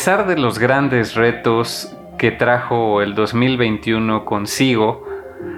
Pesar 0.00 0.26
de 0.26 0.38
los 0.38 0.58
grandes 0.58 1.14
retos 1.14 1.94
que 2.16 2.30
trajo 2.30 3.02
el 3.02 3.14
2021 3.14 4.24
consigo, 4.24 5.06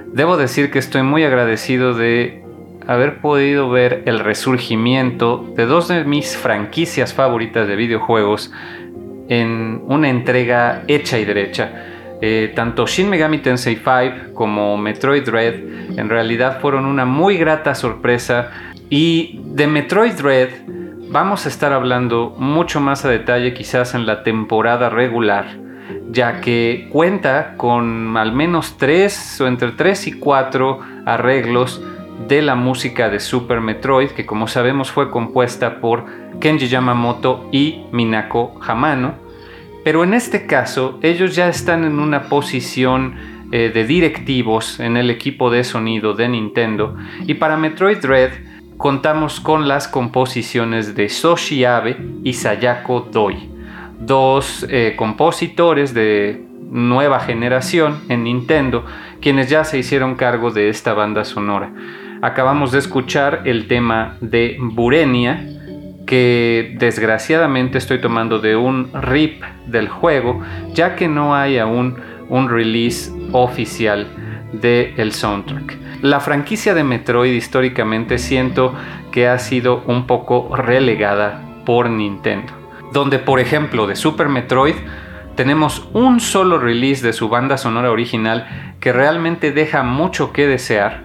debo 0.08 0.36
decir 0.36 0.72
que 0.72 0.80
estoy 0.80 1.04
muy 1.04 1.22
agradecido 1.22 1.94
de 1.94 2.42
haber 2.88 3.20
podido 3.20 3.70
ver 3.70 4.02
el 4.06 4.18
resurgimiento 4.18 5.48
de 5.56 5.66
dos 5.66 5.86
de 5.86 6.02
mis 6.02 6.36
franquicias 6.36 7.14
favoritas 7.14 7.68
de 7.68 7.76
videojuegos 7.76 8.50
en 9.28 9.80
una 9.86 10.10
entrega 10.10 10.82
hecha 10.88 11.20
y 11.20 11.24
derecha. 11.24 11.84
Eh, 12.20 12.50
tanto 12.52 12.88
Shin 12.88 13.08
Megami 13.08 13.38
Tensei 13.38 13.76
5 13.76 14.34
como 14.34 14.76
Metroid 14.76 15.22
Dread 15.22 15.54
en 15.96 16.08
realidad 16.08 16.58
fueron 16.60 16.86
una 16.86 17.04
muy 17.04 17.36
grata 17.36 17.76
sorpresa 17.76 18.50
y 18.90 19.40
de 19.44 19.68
Metroid 19.68 20.14
Dread 20.14 20.81
vamos 21.12 21.46
a 21.46 21.50
estar 21.50 21.72
hablando 21.72 22.34
mucho 22.38 22.80
más 22.80 23.04
a 23.04 23.08
detalle 23.08 23.54
quizás 23.54 23.94
en 23.94 24.06
la 24.06 24.24
temporada 24.24 24.88
regular 24.88 25.62
ya 26.10 26.40
que 26.40 26.88
cuenta 26.90 27.54
con 27.56 28.16
al 28.16 28.32
menos 28.32 28.76
tres 28.78 29.40
o 29.40 29.46
entre 29.46 29.72
tres 29.72 30.06
y 30.06 30.12
cuatro 30.12 30.80
arreglos 31.06 31.82
de 32.28 32.42
la 32.42 32.54
música 32.54 33.08
de 33.10 33.20
Super 33.20 33.60
Metroid, 33.60 34.10
que 34.10 34.26
como 34.26 34.46
sabemos 34.46 34.90
fue 34.90 35.10
compuesta 35.10 35.80
por 35.80 36.04
Kenji 36.40 36.68
Yamamoto 36.68 37.48
y 37.52 37.84
Minako 37.90 38.60
Hamano. 38.66 39.14
Pero 39.84 40.04
en 40.04 40.14
este 40.14 40.46
caso, 40.46 40.98
ellos 41.02 41.34
ya 41.34 41.48
están 41.48 41.84
en 41.84 41.98
una 41.98 42.24
posición 42.24 43.16
eh, 43.50 43.70
de 43.74 43.84
directivos 43.84 44.78
en 44.78 44.96
el 44.96 45.10
equipo 45.10 45.50
de 45.50 45.64
sonido 45.64 46.14
de 46.14 46.28
Nintendo. 46.28 46.96
Y 47.26 47.34
para 47.34 47.56
Metroid 47.56 47.98
Dread 47.98 48.30
contamos 48.82 49.38
con 49.38 49.68
las 49.68 49.86
composiciones 49.86 50.96
de 50.96 51.08
Soshi 51.08 51.64
Abe 51.64 51.96
y 52.24 52.32
Sayako 52.32 53.10
Doi 53.12 53.48
dos 54.00 54.66
eh, 54.68 54.94
compositores 54.96 55.94
de 55.94 56.44
nueva 56.68 57.20
generación 57.20 58.00
en 58.08 58.24
Nintendo, 58.24 58.84
quienes 59.20 59.48
ya 59.48 59.62
se 59.62 59.78
hicieron 59.78 60.16
cargo 60.16 60.50
de 60.50 60.68
esta 60.68 60.94
banda 60.94 61.24
sonora. 61.24 61.70
Acabamos 62.22 62.72
de 62.72 62.80
escuchar 62.80 63.42
el 63.44 63.68
tema 63.68 64.16
de 64.20 64.56
Burenia, 64.60 65.46
que 66.04 66.74
desgraciadamente 66.80 67.78
estoy 67.78 68.00
tomando 68.00 68.40
de 68.40 68.56
un 68.56 68.90
rip 69.00 69.44
del 69.64 69.88
juego, 69.88 70.42
ya 70.74 70.96
que 70.96 71.06
no 71.06 71.36
hay 71.36 71.58
aún 71.58 71.98
un 72.28 72.48
release 72.48 73.12
oficial 73.30 74.08
del 74.52 74.92
el 74.96 75.12
soundtrack. 75.12 75.81
La 76.02 76.20
franquicia 76.20 76.74
de 76.74 76.84
Metroid 76.84 77.32
históricamente 77.32 78.18
siento 78.18 78.74
que 79.10 79.28
ha 79.28 79.38
sido 79.38 79.82
un 79.86 80.06
poco 80.06 80.54
relegada 80.54 81.40
por 81.64 81.88
Nintendo 81.88 82.62
donde 82.92 83.18
por 83.18 83.40
ejemplo 83.40 83.86
de 83.86 83.96
Super 83.96 84.28
Metroid 84.28 84.74
tenemos 85.34 85.88
un 85.94 86.20
solo 86.20 86.58
release 86.58 87.04
de 87.04 87.12
su 87.12 87.28
banda 87.28 87.56
sonora 87.56 87.90
original 87.90 88.74
que 88.80 88.92
realmente 88.92 89.50
deja 89.50 89.82
mucho 89.82 90.32
que 90.32 90.46
desear 90.46 91.04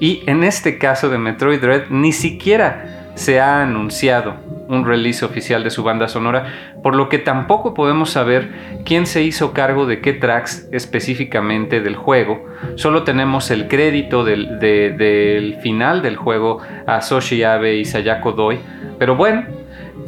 y 0.00 0.22
en 0.26 0.44
este 0.44 0.78
caso 0.78 1.08
de 1.08 1.18
Metroid 1.18 1.60
Dread 1.60 1.90
ni 1.90 2.12
siquiera 2.12 3.12
se 3.14 3.40
ha 3.40 3.62
anunciado 3.62 4.36
un 4.68 4.86
release 4.86 5.24
oficial 5.24 5.64
de 5.64 5.70
su 5.70 5.82
banda 5.82 6.08
sonora, 6.08 6.74
por 6.82 6.94
lo 6.94 7.08
que 7.08 7.18
tampoco 7.18 7.74
podemos 7.74 8.10
saber 8.10 8.50
quién 8.84 9.06
se 9.06 9.22
hizo 9.22 9.52
cargo 9.52 9.86
de 9.86 10.00
qué 10.00 10.12
tracks 10.12 10.68
específicamente 10.72 11.80
del 11.80 11.96
juego. 11.96 12.46
Solo 12.76 13.02
tenemos 13.02 13.50
el 13.50 13.68
crédito 13.68 14.24
del, 14.24 15.58
final 15.62 16.02
del 16.02 16.16
juego 16.16 16.60
a 16.86 17.00
Soshi 17.00 17.42
Abe 17.42 17.76
y 17.76 17.84
Sayako 17.84 18.32
Doi, 18.32 18.60
pero 18.98 19.16
bueno, 19.16 19.44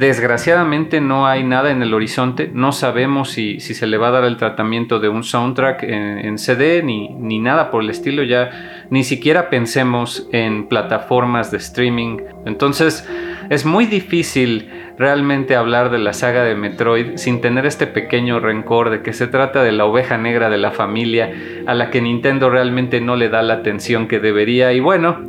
Desgraciadamente 0.00 0.98
no 1.02 1.26
hay 1.26 1.44
nada 1.44 1.70
en 1.70 1.82
el 1.82 1.92
horizonte, 1.92 2.50
no 2.54 2.72
sabemos 2.72 3.32
si, 3.32 3.60
se 3.60 3.86
le 3.86 3.98
va 3.98 4.08
a 4.08 4.12
dar 4.12 4.24
el 4.24 4.38
tratamiento 4.38 4.98
de 4.98 5.10
un 5.10 5.22
soundtrack 5.22 5.82
en, 5.82 6.38
CD 6.38 6.82
ni, 6.82 7.10
ni, 7.10 7.38
nada 7.38 7.70
por 7.70 7.82
el 7.82 7.90
estilo, 7.90 8.22
ya 8.22 8.86
ni 8.88 9.04
siquiera 9.04 9.50
pensemos 9.50 10.26
en 10.32 10.68
plataformas 10.68 11.50
de 11.50 11.58
streaming. 11.58 12.16
Entonces 12.46 13.06
es 13.50 13.66
muy 13.66 13.84
difícil 13.84 14.70
realmente 14.96 15.54
hablar 15.54 15.90
de 15.90 15.98
la 15.98 16.14
saga 16.14 16.44
de 16.44 16.54
Metroid 16.54 17.16
sin 17.16 17.42
tener 17.42 17.66
este 17.66 17.86
pequeño 17.86 18.40
rencor 18.40 18.88
de 18.88 19.02
que 19.02 19.12
se 19.12 19.26
trata 19.26 19.62
de 19.62 19.72
la 19.72 19.84
oveja 19.84 20.16
negra 20.16 20.48
de 20.48 20.56
la 20.56 20.70
familia 20.70 21.30
a 21.66 21.74
la 21.74 21.90
que 21.90 22.00
Nintendo 22.00 22.48
realmente 22.48 23.02
no 23.02 23.16
le 23.16 23.28
da 23.28 23.42
la 23.42 23.52
atención 23.52 24.08
que 24.08 24.18
debería. 24.18 24.72
Y 24.72 24.80
bueno, 24.80 25.20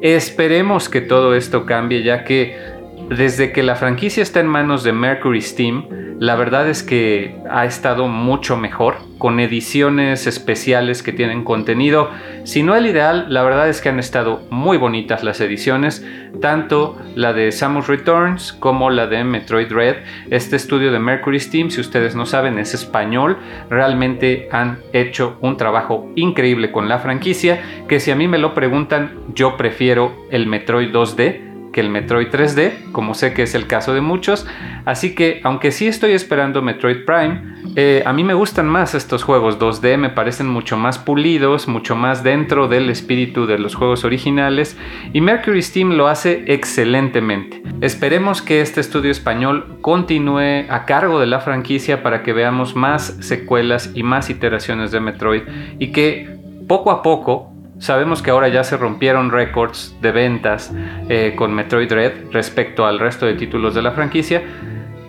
esperemos 0.00 0.88
que 0.88 1.02
todo 1.02 1.34
esto 1.34 1.66
cambie 1.66 2.02
ya 2.02 2.24
que 2.24 2.74
desde 3.08 3.52
que 3.52 3.62
la 3.62 3.76
franquicia 3.76 4.22
está 4.22 4.40
en 4.40 4.46
manos 4.46 4.82
de 4.82 4.92
Mercury 4.92 5.40
Steam, 5.40 5.88
la 6.20 6.36
verdad 6.36 6.68
es 6.68 6.82
que 6.82 7.36
ha 7.50 7.64
estado 7.64 8.08
mucho 8.08 8.56
mejor, 8.56 8.96
con 9.18 9.40
ediciones 9.40 10.26
especiales 10.26 11.02
que 11.02 11.12
tienen 11.12 11.44
contenido. 11.44 12.10
Si 12.44 12.62
no 12.62 12.76
el 12.76 12.86
ideal, 12.86 13.26
la 13.28 13.42
verdad 13.42 13.68
es 13.68 13.80
que 13.80 13.88
han 13.88 13.98
estado 13.98 14.42
muy 14.50 14.78
bonitas 14.78 15.24
las 15.24 15.40
ediciones, 15.40 16.06
tanto 16.40 16.96
la 17.14 17.32
de 17.32 17.50
Samus 17.52 17.88
Returns 17.88 18.52
como 18.52 18.90
la 18.90 19.06
de 19.06 19.24
Metroid 19.24 19.72
Red. 19.72 19.96
Este 20.30 20.56
estudio 20.56 20.92
de 20.92 20.98
Mercury 20.98 21.40
Steam, 21.40 21.70
si 21.70 21.80
ustedes 21.80 22.14
no 22.14 22.26
saben, 22.26 22.58
es 22.58 22.74
español. 22.74 23.36
Realmente 23.68 24.48
han 24.52 24.78
hecho 24.92 25.36
un 25.40 25.56
trabajo 25.56 26.10
increíble 26.14 26.70
con 26.70 26.88
la 26.88 27.00
franquicia, 27.00 27.60
que 27.88 27.98
si 27.98 28.12
a 28.12 28.16
mí 28.16 28.28
me 28.28 28.38
lo 28.38 28.54
preguntan, 28.54 29.18
yo 29.34 29.56
prefiero 29.56 30.26
el 30.30 30.46
Metroid 30.46 30.90
2D 30.90 31.53
que 31.74 31.80
el 31.80 31.90
Metroid 31.90 32.28
3D, 32.28 32.92
como 32.92 33.14
sé 33.14 33.34
que 33.34 33.42
es 33.42 33.56
el 33.56 33.66
caso 33.66 33.92
de 33.94 34.00
muchos. 34.00 34.46
Así 34.84 35.16
que, 35.16 35.40
aunque 35.42 35.72
sí 35.72 35.88
estoy 35.88 36.12
esperando 36.12 36.62
Metroid 36.62 37.04
Prime, 37.04 37.42
eh, 37.74 38.04
a 38.06 38.12
mí 38.12 38.22
me 38.22 38.34
gustan 38.34 38.68
más 38.68 38.94
estos 38.94 39.24
juegos 39.24 39.58
2D, 39.58 39.98
me 39.98 40.08
parecen 40.08 40.48
mucho 40.48 40.76
más 40.76 40.98
pulidos, 41.00 41.66
mucho 41.66 41.96
más 41.96 42.22
dentro 42.22 42.68
del 42.68 42.90
espíritu 42.90 43.46
de 43.46 43.58
los 43.58 43.74
juegos 43.74 44.04
originales, 44.04 44.76
y 45.12 45.20
Mercury 45.20 45.62
Steam 45.62 45.94
lo 45.96 46.06
hace 46.06 46.44
excelentemente. 46.46 47.60
Esperemos 47.80 48.40
que 48.40 48.60
este 48.60 48.80
estudio 48.80 49.10
español 49.10 49.78
continúe 49.80 50.66
a 50.68 50.84
cargo 50.86 51.18
de 51.18 51.26
la 51.26 51.40
franquicia 51.40 52.04
para 52.04 52.22
que 52.22 52.32
veamos 52.32 52.76
más 52.76 53.16
secuelas 53.20 53.90
y 53.94 54.04
más 54.04 54.30
iteraciones 54.30 54.92
de 54.92 55.00
Metroid 55.00 55.42
y 55.80 55.90
que 55.90 56.38
poco 56.68 56.92
a 56.92 57.02
poco 57.02 57.53
Sabemos 57.84 58.22
que 58.22 58.30
ahora 58.30 58.48
ya 58.48 58.64
se 58.64 58.78
rompieron 58.78 59.30
récords 59.30 59.94
de 60.00 60.10
ventas 60.10 60.72
eh, 61.10 61.34
con 61.36 61.52
Metroid 61.52 61.92
Red 61.92 62.12
respecto 62.32 62.86
al 62.86 62.98
resto 62.98 63.26
de 63.26 63.34
títulos 63.34 63.74
de 63.74 63.82
la 63.82 63.90
franquicia. 63.90 64.42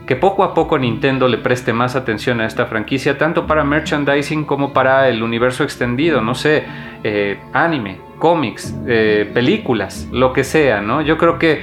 Que 0.06 0.18
poco 0.18 0.44
a 0.44 0.54
poco 0.54 0.78
Nintendo 0.78 1.30
le 1.30 1.38
preste 1.38 1.72
más 1.72 1.96
atención 1.96 2.42
a 2.42 2.46
esta 2.46 2.66
franquicia, 2.66 3.18
tanto 3.18 3.48
para 3.48 3.64
merchandising 3.64 4.44
como 4.44 4.74
para 4.74 5.08
el 5.08 5.24
universo 5.24 5.64
extendido, 5.64 6.20
no 6.20 6.36
sé, 6.36 6.66
eh, 7.06 7.40
anime, 7.54 8.02
cómics, 8.20 8.76
eh, 8.86 9.32
películas, 9.34 10.10
lo 10.12 10.34
que 10.34 10.44
sea, 10.44 10.82
¿no? 10.82 11.02
Yo 11.02 11.18
creo 11.18 11.40
que 11.40 11.62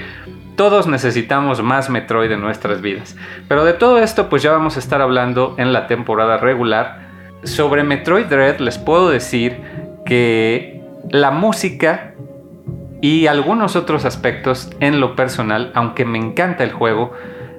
todos 0.57 0.87
necesitamos 0.87 1.63
más 1.63 1.91
Metroid 1.91 2.33
en 2.33 2.41
nuestras 2.41 2.81
vidas. 2.81 3.19
Pero 3.49 3.67
de 3.67 3.75
todo 3.75 3.99
esto, 3.99 4.31
pues 4.31 4.43
ya 4.43 4.51
vamos 4.51 4.77
a 4.77 4.79
estar 4.79 5.03
hablando 5.03 5.57
en 5.59 5.75
la 5.75 5.89
temporada 5.89 6.39
regular. 6.39 7.11
Sobre 7.43 7.85
Metroid 7.85 8.25
Dread 8.25 8.61
les 8.61 8.79
puedo 8.79 9.11
decir 9.11 9.61
que 10.07 10.82
la 11.11 11.31
música 11.31 12.15
y 13.01 13.27
algunos 13.27 13.77
otros 13.77 14.05
aspectos 14.05 14.71
en 14.81 15.01
lo 15.01 15.17
personal, 15.17 15.73
aunque 15.75 16.05
me 16.05 16.19
encanta 16.19 16.65
el 16.65 16.73
juego, 16.73 17.13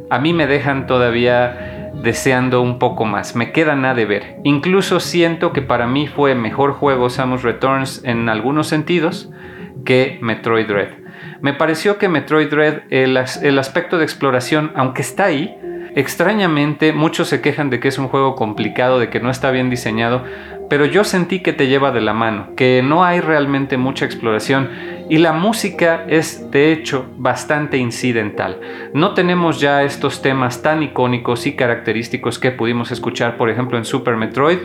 a 0.09 0.19
mí 0.19 0.33
me 0.33 0.47
dejan 0.47 0.87
todavía 0.87 1.91
deseando 2.01 2.61
un 2.61 2.79
poco 2.79 3.05
más. 3.05 3.35
Me 3.35 3.51
queda 3.51 3.75
nada 3.75 3.93
de 3.93 4.05
ver. 4.05 4.37
Incluso 4.43 4.99
siento 4.99 5.53
que 5.53 5.61
para 5.61 5.87
mí 5.87 6.07
fue 6.07 6.35
mejor 6.35 6.73
juego 6.73 7.09
Samus 7.09 7.43
Returns 7.43 8.03
en 8.03 8.29
algunos 8.29 8.67
sentidos 8.67 9.29
que 9.85 10.17
Metroid 10.21 10.67
Dread. 10.67 10.89
Me 11.41 11.53
pareció 11.53 11.97
que 11.97 12.09
Metroid 12.09 12.49
Dread, 12.49 12.83
el, 12.89 13.19
el 13.41 13.59
aspecto 13.59 13.97
de 13.97 14.05
exploración, 14.05 14.71
aunque 14.75 15.01
está 15.01 15.25
ahí, 15.25 15.57
Extrañamente, 15.95 16.91
muchos 16.91 17.27
se 17.27 17.41
quejan 17.41 17.69
de 17.69 17.79
que 17.79 17.87
es 17.87 17.99
un 17.99 18.07
juego 18.07 18.35
complicado, 18.35 18.97
de 18.97 19.09
que 19.09 19.19
no 19.19 19.29
está 19.29 19.51
bien 19.51 19.69
diseñado, 19.69 20.23
pero 20.69 20.85
yo 20.85 21.03
sentí 21.03 21.39
que 21.39 21.53
te 21.53 21.67
lleva 21.67 21.91
de 21.91 22.01
la 22.01 22.13
mano, 22.13 22.49
que 22.55 22.81
no 22.83 23.03
hay 23.03 23.19
realmente 23.19 23.77
mucha 23.77 24.05
exploración 24.05 24.69
y 25.09 25.17
la 25.17 25.33
música 25.33 26.05
es 26.07 26.49
de 26.51 26.71
hecho 26.71 27.05
bastante 27.17 27.77
incidental. 27.77 28.59
No 28.93 29.13
tenemos 29.13 29.59
ya 29.59 29.83
estos 29.83 30.21
temas 30.21 30.61
tan 30.61 30.81
icónicos 30.81 31.45
y 31.45 31.55
característicos 31.55 32.39
que 32.39 32.51
pudimos 32.51 32.91
escuchar 32.91 33.37
por 33.37 33.49
ejemplo 33.49 33.77
en 33.77 33.85
Super 33.85 34.15
Metroid, 34.15 34.59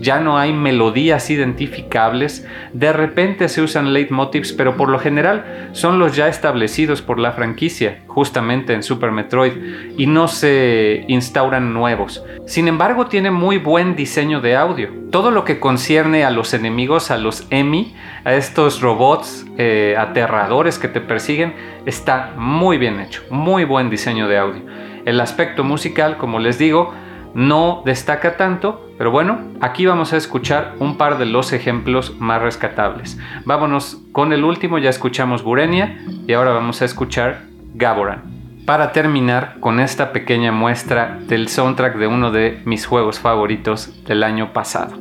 ya 0.00 0.20
no 0.20 0.36
hay 0.36 0.52
melodías 0.52 1.30
identificables, 1.30 2.46
de 2.72 2.92
repente 2.92 3.48
se 3.48 3.62
usan 3.62 3.92
leitmotivs, 3.92 4.52
pero 4.52 4.76
por 4.76 4.88
lo 4.88 4.98
general 4.98 5.68
son 5.72 5.98
los 5.98 6.16
ya 6.16 6.28
establecidos 6.28 7.00
por 7.00 7.18
la 7.18 7.32
franquicia, 7.32 8.02
justamente 8.06 8.74
en 8.74 8.82
Super 8.82 9.12
Metroid, 9.12 9.52
y 9.96 10.06
no 10.06 10.28
se 10.28 11.04
instauran 11.08 11.72
nuevos. 11.72 12.24
Sin 12.46 12.68
embargo, 12.68 13.06
tiene 13.06 13.30
muy 13.30 13.58
buen 13.58 13.96
diseño 13.96 14.40
de 14.40 14.56
audio. 14.56 14.90
Todo 15.10 15.30
lo 15.30 15.44
que 15.44 15.53
concierne 15.60 16.24
a 16.24 16.30
los 16.30 16.54
enemigos, 16.54 17.10
a 17.10 17.18
los 17.18 17.46
EMI, 17.50 17.94
a 18.24 18.34
estos 18.34 18.80
robots 18.80 19.46
eh, 19.58 19.96
aterradores 19.98 20.78
que 20.78 20.88
te 20.88 21.00
persiguen, 21.00 21.54
está 21.86 22.32
muy 22.36 22.78
bien 22.78 23.00
hecho, 23.00 23.22
muy 23.30 23.64
buen 23.64 23.90
diseño 23.90 24.28
de 24.28 24.38
audio. 24.38 24.62
El 25.04 25.20
aspecto 25.20 25.64
musical, 25.64 26.16
como 26.16 26.38
les 26.38 26.58
digo, 26.58 26.92
no 27.34 27.82
destaca 27.84 28.36
tanto, 28.36 28.88
pero 28.96 29.10
bueno, 29.10 29.40
aquí 29.60 29.86
vamos 29.86 30.12
a 30.12 30.16
escuchar 30.16 30.74
un 30.78 30.96
par 30.96 31.18
de 31.18 31.26
los 31.26 31.52
ejemplos 31.52 32.14
más 32.18 32.40
rescatables. 32.40 33.18
Vámonos 33.44 34.00
con 34.12 34.32
el 34.32 34.44
último, 34.44 34.78
ya 34.78 34.90
escuchamos 34.90 35.42
Burenia 35.42 35.98
y 36.26 36.32
ahora 36.32 36.52
vamos 36.52 36.80
a 36.80 36.84
escuchar 36.84 37.42
Gaboran. 37.74 38.22
Para 38.64 38.92
terminar 38.92 39.56
con 39.60 39.78
esta 39.78 40.12
pequeña 40.12 40.52
muestra 40.52 41.18
del 41.26 41.48
soundtrack 41.48 41.96
de 41.96 42.06
uno 42.06 42.30
de 42.30 42.62
mis 42.64 42.86
juegos 42.86 43.18
favoritos 43.18 44.04
del 44.04 44.22
año 44.22 44.54
pasado. 44.54 44.96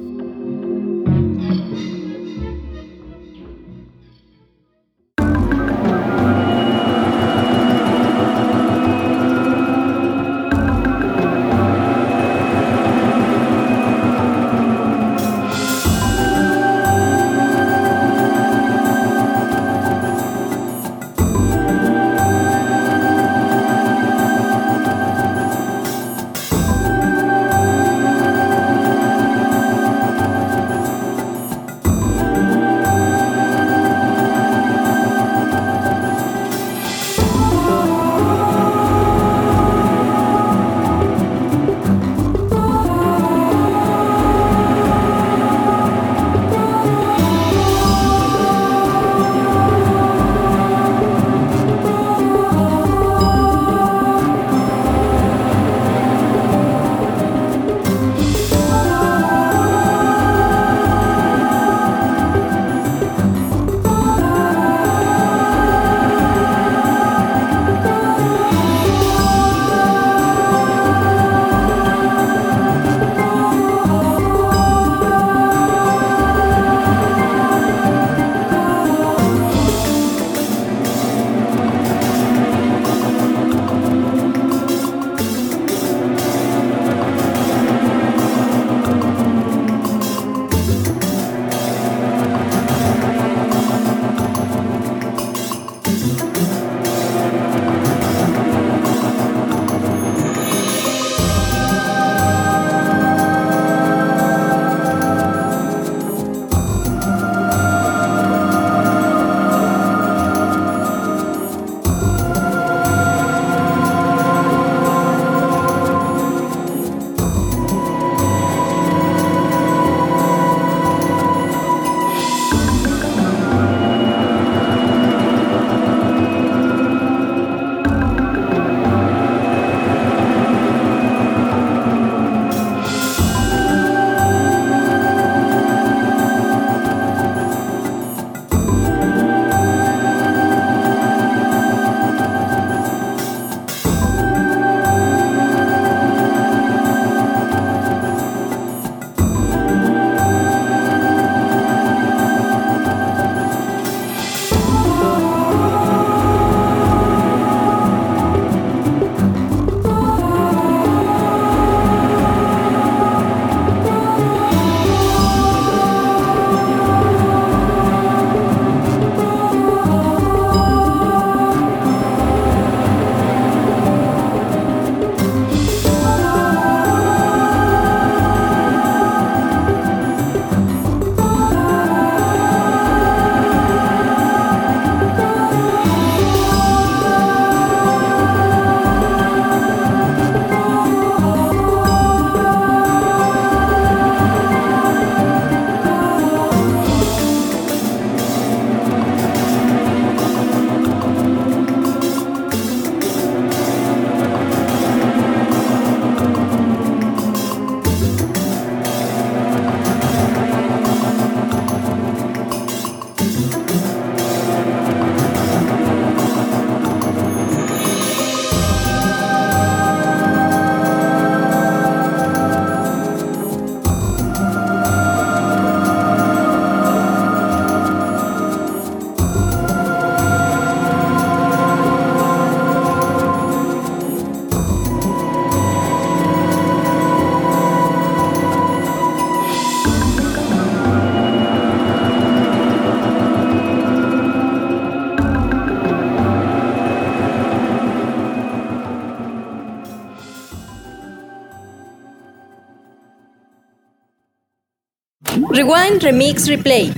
Rewind 255.73 256.03
Remix 256.03 256.47
Replay. 256.47 256.93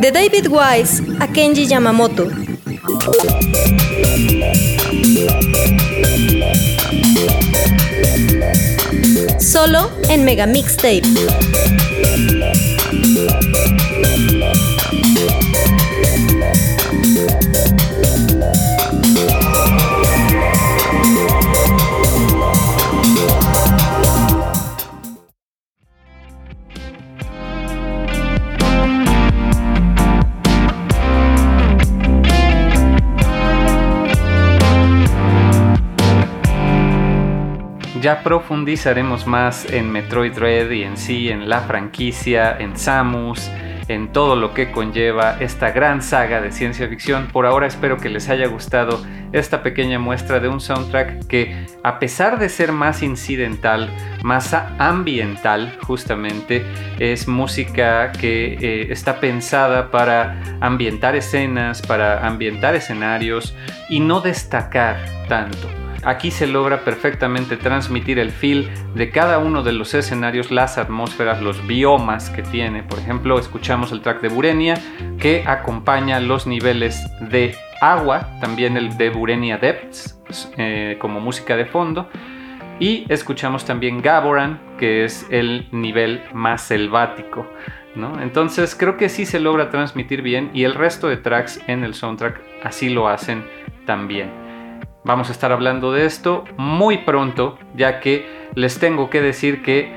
De 0.00 0.10
David 0.10 0.48
Wise 0.48 1.00
a 1.20 1.28
Kenji 1.28 1.66
Yamamoto. 1.68 2.28
Solo 9.38 9.90
en 10.08 10.24
Mega 10.24 10.46
Mixtape. 10.46 11.05
Ya 38.06 38.22
profundizaremos 38.22 39.26
más 39.26 39.64
en 39.64 39.90
Metroid 39.90 40.32
Dread 40.32 40.70
y 40.70 40.84
en 40.84 40.96
sí, 40.96 41.28
en 41.28 41.48
la 41.48 41.62
franquicia, 41.62 42.56
en 42.56 42.76
Samus, 42.76 43.50
en 43.88 44.12
todo 44.12 44.36
lo 44.36 44.54
que 44.54 44.70
conlleva 44.70 45.38
esta 45.40 45.72
gran 45.72 46.00
saga 46.02 46.40
de 46.40 46.52
ciencia 46.52 46.88
ficción. 46.88 47.26
Por 47.26 47.46
ahora 47.46 47.66
espero 47.66 47.96
que 47.96 48.08
les 48.08 48.28
haya 48.28 48.46
gustado 48.46 49.04
esta 49.32 49.64
pequeña 49.64 49.98
muestra 49.98 50.38
de 50.38 50.46
un 50.46 50.60
soundtrack 50.60 51.26
que 51.26 51.66
a 51.82 51.98
pesar 51.98 52.38
de 52.38 52.48
ser 52.48 52.70
más 52.70 53.02
incidental, 53.02 53.90
más 54.22 54.54
ambiental 54.54 55.76
justamente, 55.82 56.64
es 57.00 57.26
música 57.26 58.12
que 58.12 58.52
eh, 58.52 58.92
está 58.92 59.18
pensada 59.18 59.90
para 59.90 60.40
ambientar 60.60 61.16
escenas, 61.16 61.82
para 61.82 62.24
ambientar 62.24 62.76
escenarios 62.76 63.52
y 63.88 63.98
no 63.98 64.20
destacar 64.20 64.96
tanto. 65.28 65.85
Aquí 66.06 66.30
se 66.30 66.46
logra 66.46 66.84
perfectamente 66.84 67.56
transmitir 67.56 68.20
el 68.20 68.30
feel 68.30 68.70
de 68.94 69.10
cada 69.10 69.40
uno 69.40 69.64
de 69.64 69.72
los 69.72 69.92
escenarios, 69.92 70.52
las 70.52 70.78
atmósferas, 70.78 71.42
los 71.42 71.66
biomas 71.66 72.30
que 72.30 72.44
tiene. 72.44 72.84
Por 72.84 73.00
ejemplo, 73.00 73.36
escuchamos 73.40 73.90
el 73.90 74.02
track 74.02 74.20
de 74.20 74.28
Burenia 74.28 74.80
que 75.18 75.42
acompaña 75.44 76.20
los 76.20 76.46
niveles 76.46 77.04
de 77.20 77.56
agua, 77.80 78.38
también 78.40 78.76
el 78.76 78.96
de 78.96 79.10
Burenia 79.10 79.58
Depths 79.58 80.16
eh, 80.56 80.96
como 81.00 81.18
música 81.18 81.56
de 81.56 81.66
fondo. 81.66 82.08
Y 82.78 83.04
escuchamos 83.08 83.64
también 83.64 84.00
Gaboran, 84.00 84.60
que 84.78 85.04
es 85.04 85.26
el 85.30 85.66
nivel 85.72 86.22
más 86.32 86.62
selvático. 86.62 87.50
Entonces 88.20 88.76
creo 88.76 88.96
que 88.96 89.08
sí 89.08 89.26
se 89.26 89.40
logra 89.40 89.70
transmitir 89.70 90.22
bien 90.22 90.50
y 90.54 90.62
el 90.62 90.74
resto 90.74 91.08
de 91.08 91.16
tracks 91.16 91.60
en 91.66 91.82
el 91.82 91.94
soundtrack 91.94 92.40
así 92.62 92.90
lo 92.90 93.08
hacen 93.08 93.44
también. 93.86 94.45
Vamos 95.06 95.28
a 95.28 95.32
estar 95.32 95.52
hablando 95.52 95.92
de 95.92 96.04
esto 96.04 96.42
muy 96.56 96.98
pronto, 96.98 97.60
ya 97.76 98.00
que 98.00 98.48
les 98.56 98.80
tengo 98.80 99.08
que 99.08 99.22
decir 99.22 99.62
que 99.62 99.94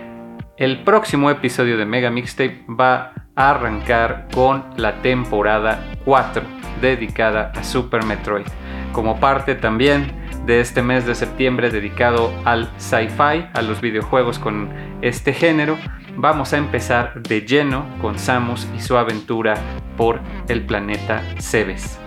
el 0.55 0.84
próximo 0.84 1.32
episodio 1.32 1.78
de 1.78 1.86
Mega 1.86 2.12
Mixtape 2.12 2.64
va 2.70 3.14
a 3.36 3.49
arrancar 3.49 4.28
con 4.32 4.64
la 4.78 5.01
temporada 5.01 5.84
4 6.05 6.43
dedicada 6.80 7.51
a 7.55 7.64
Super 7.64 8.05
Metroid, 8.05 8.45
como 8.93 9.20
parte 9.20 9.55
también 9.55 10.14
de 10.45 10.60
este 10.60 10.84
mes 10.84 11.07
de 11.07 11.16
septiembre 11.16 11.72
dedicado 11.72 12.32
al 12.45 12.70
sci-fi, 12.78 13.47
a 13.51 13.64
los 13.64 13.82
videojuegos 13.82 14.38
con 14.38 14.70
este 15.01 15.34
género. 15.34 15.76
Vamos 16.18 16.53
a 16.53 16.57
empezar 16.57 17.20
de 17.24 17.41
lleno 17.41 17.84
con 17.99 18.20
Samus 18.20 18.68
y 18.78 18.80
su 18.80 18.95
aventura 18.95 19.55
por 19.97 20.20
el 20.49 20.68
planeta 20.68 21.24
Cebes. 21.39 21.99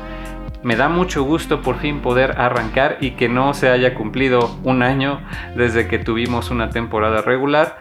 Me 0.62 0.76
da 0.76 0.88
mucho 0.88 1.24
gusto 1.24 1.60
por 1.60 1.78
fin 1.78 2.00
poder 2.00 2.40
arrancar 2.40 2.98
y 3.00 3.12
que 3.12 3.28
no 3.28 3.52
se 3.54 3.68
haya 3.68 3.94
cumplido 3.94 4.58
un 4.62 4.82
año 4.82 5.20
desde 5.56 5.88
que 5.88 5.98
tuvimos 5.98 6.50
una 6.50 6.70
temporada 6.70 7.22
regular. 7.22 7.78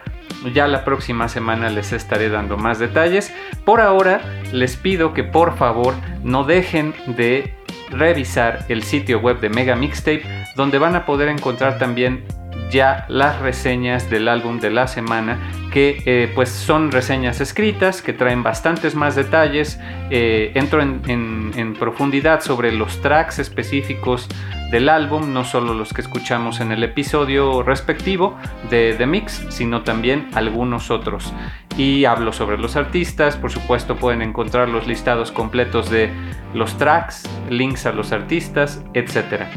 Ya 0.52 0.66
la 0.66 0.84
próxima 0.84 1.28
semana 1.28 1.70
les 1.70 1.92
estaré 1.92 2.28
dando 2.28 2.56
más 2.56 2.78
detalles. 2.78 3.32
Por 3.64 3.80
ahora 3.80 4.20
les 4.52 4.76
pido 4.76 5.14
que 5.14 5.22
por 5.22 5.56
favor 5.56 5.94
no 6.24 6.44
dejen 6.44 6.94
de 7.06 7.54
revisar 7.90 8.64
el 8.68 8.82
sitio 8.82 9.20
web 9.20 9.40
de 9.40 9.50
Mega 9.50 9.76
Mixtape 9.76 10.22
donde 10.56 10.78
van 10.78 10.96
a 10.96 11.06
poder 11.06 11.28
encontrar 11.28 11.78
también 11.78 12.24
ya 12.70 13.04
las 13.08 13.38
reseñas 13.40 14.08
del 14.08 14.28
álbum 14.28 14.58
de 14.58 14.70
la 14.70 14.88
semana 14.88 15.38
que 15.70 16.02
eh, 16.04 16.30
pues 16.34 16.50
son 16.50 16.90
reseñas 16.90 17.40
escritas 17.40 18.02
que 18.02 18.12
traen 18.12 18.42
bastantes 18.42 18.94
más 18.94 19.14
detalles 19.14 19.78
eh, 20.10 20.52
entro 20.54 20.82
en, 20.82 21.76
profundidad 21.78 22.42
sobre 22.42 22.72
los 22.72 23.00
tracks 23.00 23.38
específicos 23.38 24.28
del 24.70 24.88
álbum 24.88 25.32
no 25.32 25.44
solo 25.44 25.74
los 25.74 25.92
que 25.92 26.00
escuchamos 26.00 26.60
en 26.60 26.72
el 26.72 26.82
episodio 26.82 27.62
respectivo 27.62 28.36
de 28.70 28.94
The 28.96 29.06
Mix 29.06 29.46
sino 29.48 29.82
también 29.82 30.28
algunos 30.34 30.90
otros. 30.90 31.32
Y 31.76 32.04
hablo 32.04 32.32
sobre 32.32 32.58
los 32.58 32.76
artistas 32.76 33.36
por 33.36 33.50
supuesto 33.50 33.96
pueden 33.96 34.22
encontrar 34.22 34.68
los 34.68 34.86
listados 34.86 35.32
completos 35.32 35.90
de 35.90 36.10
los 36.54 36.76
tracks 36.76 37.28
links 37.50 37.86
a 37.86 37.92
los 37.92 38.12
artistas 38.12 38.84
etcétera 38.94 39.50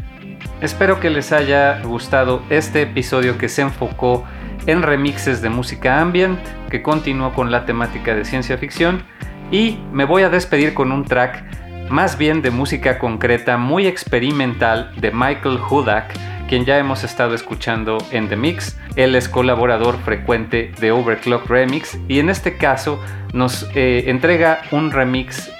Espero 0.60 1.00
que 1.00 1.10
les 1.10 1.32
haya 1.32 1.82
gustado 1.82 2.42
este 2.48 2.82
episodio 2.82 3.36
que 3.36 3.48
se 3.48 3.60
enfocó 3.60 4.24
en 4.66 4.82
remixes 4.82 5.42
de 5.42 5.50
música 5.50 6.00
ambient, 6.00 6.38
que 6.70 6.82
continuó 6.82 7.34
con 7.34 7.52
la 7.52 7.66
temática 7.66 8.14
de 8.14 8.24
ciencia 8.24 8.56
ficción 8.56 9.02
y 9.50 9.78
me 9.92 10.04
voy 10.04 10.22
a 10.22 10.30
despedir 10.30 10.72
con 10.72 10.92
un 10.92 11.04
track 11.04 11.44
más 11.90 12.16
bien 12.16 12.40
de 12.40 12.50
música 12.50 12.98
concreta, 12.98 13.58
muy 13.58 13.86
experimental 13.86 14.92
de 14.96 15.12
Michael 15.12 15.60
Hudak, 15.70 16.14
quien 16.48 16.64
ya 16.64 16.78
hemos 16.78 17.04
estado 17.04 17.34
escuchando 17.34 17.98
en 18.10 18.28
The 18.28 18.36
Mix. 18.36 18.78
Él 18.96 19.14
es 19.14 19.28
colaborador 19.28 19.98
frecuente 19.98 20.72
de 20.80 20.90
Overclock 20.90 21.48
Remix 21.48 21.98
y 22.08 22.18
en 22.18 22.30
este 22.30 22.56
caso 22.56 22.98
nos 23.34 23.68
eh, 23.74 24.04
entrega 24.06 24.62
un 24.72 24.90
remix 24.90 25.50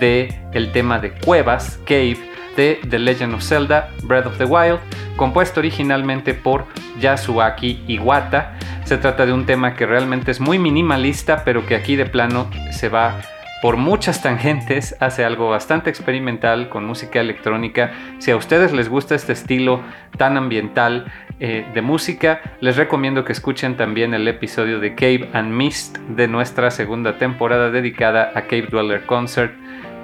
de 0.00 0.34
el 0.52 0.72
tema 0.72 0.98
de 0.98 1.12
Cuevas, 1.12 1.78
Cave, 1.84 2.18
de 2.56 2.80
The 2.88 2.98
Legend 2.98 3.34
of 3.34 3.42
Zelda 3.42 3.90
Breath 4.02 4.26
of 4.26 4.38
the 4.38 4.44
Wild, 4.44 4.80
compuesto 5.16 5.60
originalmente 5.60 6.34
por 6.34 6.66
Yasuaki 7.00 7.84
Iwata. 7.86 8.56
Se 8.84 8.96
trata 8.96 9.26
de 9.26 9.32
un 9.32 9.46
tema 9.46 9.74
que 9.74 9.86
realmente 9.86 10.30
es 10.30 10.40
muy 10.40 10.58
minimalista, 10.58 11.42
pero 11.44 11.66
que 11.66 11.74
aquí 11.74 11.96
de 11.96 12.06
plano 12.06 12.50
se 12.70 12.88
va 12.88 13.20
por 13.62 13.78
muchas 13.78 14.22
tangentes, 14.22 14.96
hace 15.00 15.24
algo 15.24 15.48
bastante 15.48 15.90
experimental 15.90 16.68
con 16.68 16.84
música 16.84 17.20
electrónica. 17.20 17.92
Si 18.18 18.30
a 18.30 18.36
ustedes 18.36 18.72
les 18.72 18.88
gusta 18.88 19.14
este 19.14 19.32
estilo 19.32 19.82
tan 20.18 20.36
ambiental 20.36 21.10
eh, 21.40 21.66
de 21.74 21.82
música, 21.82 22.40
les 22.60 22.76
recomiendo 22.76 23.24
que 23.24 23.32
escuchen 23.32 23.76
también 23.76 24.14
el 24.14 24.28
episodio 24.28 24.78
de 24.78 24.94
Cave 24.94 25.30
and 25.32 25.52
Mist 25.52 25.98
de 25.98 26.28
nuestra 26.28 26.70
segunda 26.70 27.18
temporada 27.18 27.70
dedicada 27.70 28.30
a 28.34 28.42
Cave 28.42 28.68
Dweller 28.70 29.04
Concert 29.06 29.52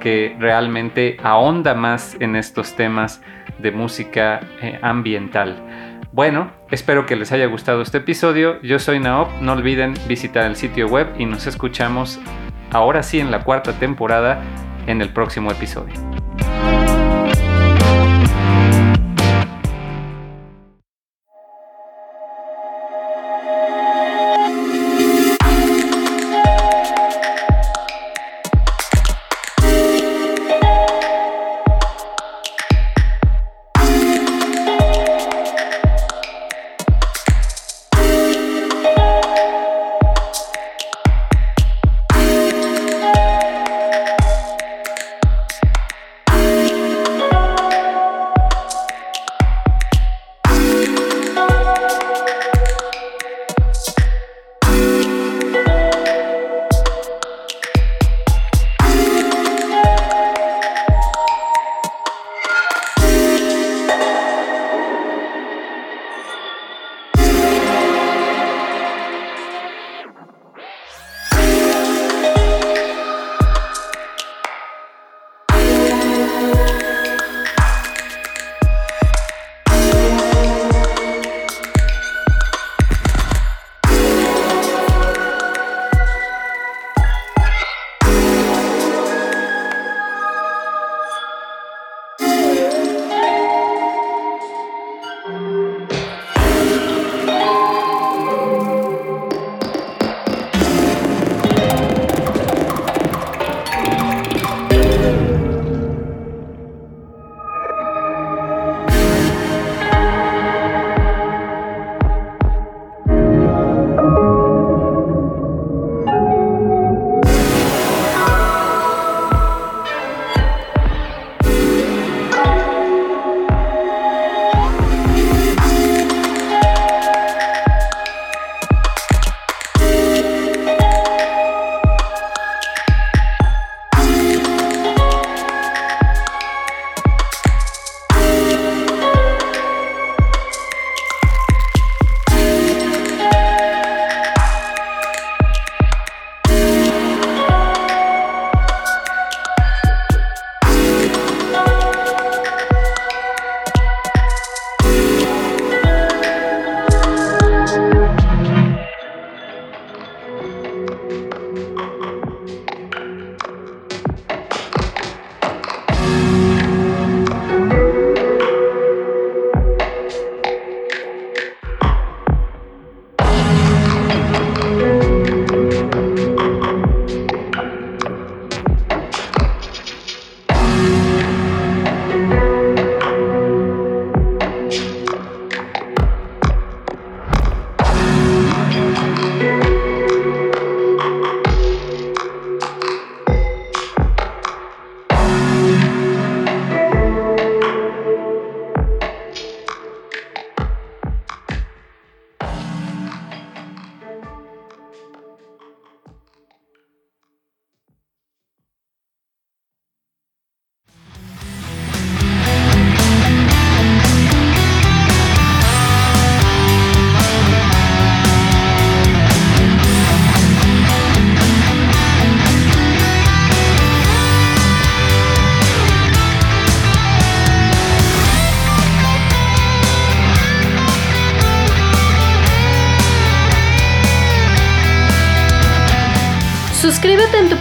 que 0.03 0.35
realmente 0.41 1.17
ahonda 1.23 1.75
más 1.75 2.17
en 2.19 2.35
estos 2.35 2.75
temas 2.75 3.23
de 3.61 3.71
música 3.71 4.41
eh, 4.61 4.77
ambiental. 4.83 5.57
Bueno, 6.11 6.51
espero 6.73 7.07
que 7.07 7.15
les 7.15 7.31
haya 7.31 7.47
gustado 7.47 7.83
este 7.83 7.99
episodio. 7.99 8.61
Yo 8.63 8.81
soy 8.81 8.99
Naop, 8.99 9.31
no 9.41 9.53
olviden 9.53 9.95
visitar 10.09 10.45
el 10.45 10.57
sitio 10.57 10.89
web 10.89 11.07
y 11.19 11.25
nos 11.25 11.47
escuchamos 11.47 12.19
ahora 12.73 13.05
sí 13.05 13.21
en 13.21 13.31
la 13.31 13.45
cuarta 13.45 13.79
temporada 13.79 14.43
en 14.89 15.01
el 15.01 15.11
próximo 15.11 15.53
episodio. 15.53 15.95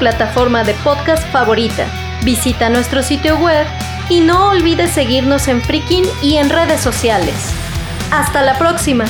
Plataforma 0.01 0.63
de 0.63 0.73
podcast 0.83 1.23
favorita, 1.31 1.85
visita 2.23 2.71
nuestro 2.71 3.03
sitio 3.03 3.37
web 3.37 3.67
y 4.09 4.19
no 4.19 4.49
olvides 4.49 4.89
seguirnos 4.89 5.47
en 5.47 5.61
Freaking 5.61 6.05
y 6.23 6.37
en 6.37 6.49
redes 6.49 6.81
sociales. 6.81 7.53
¡Hasta 8.09 8.41
la 8.41 8.57
próxima! 8.57 9.05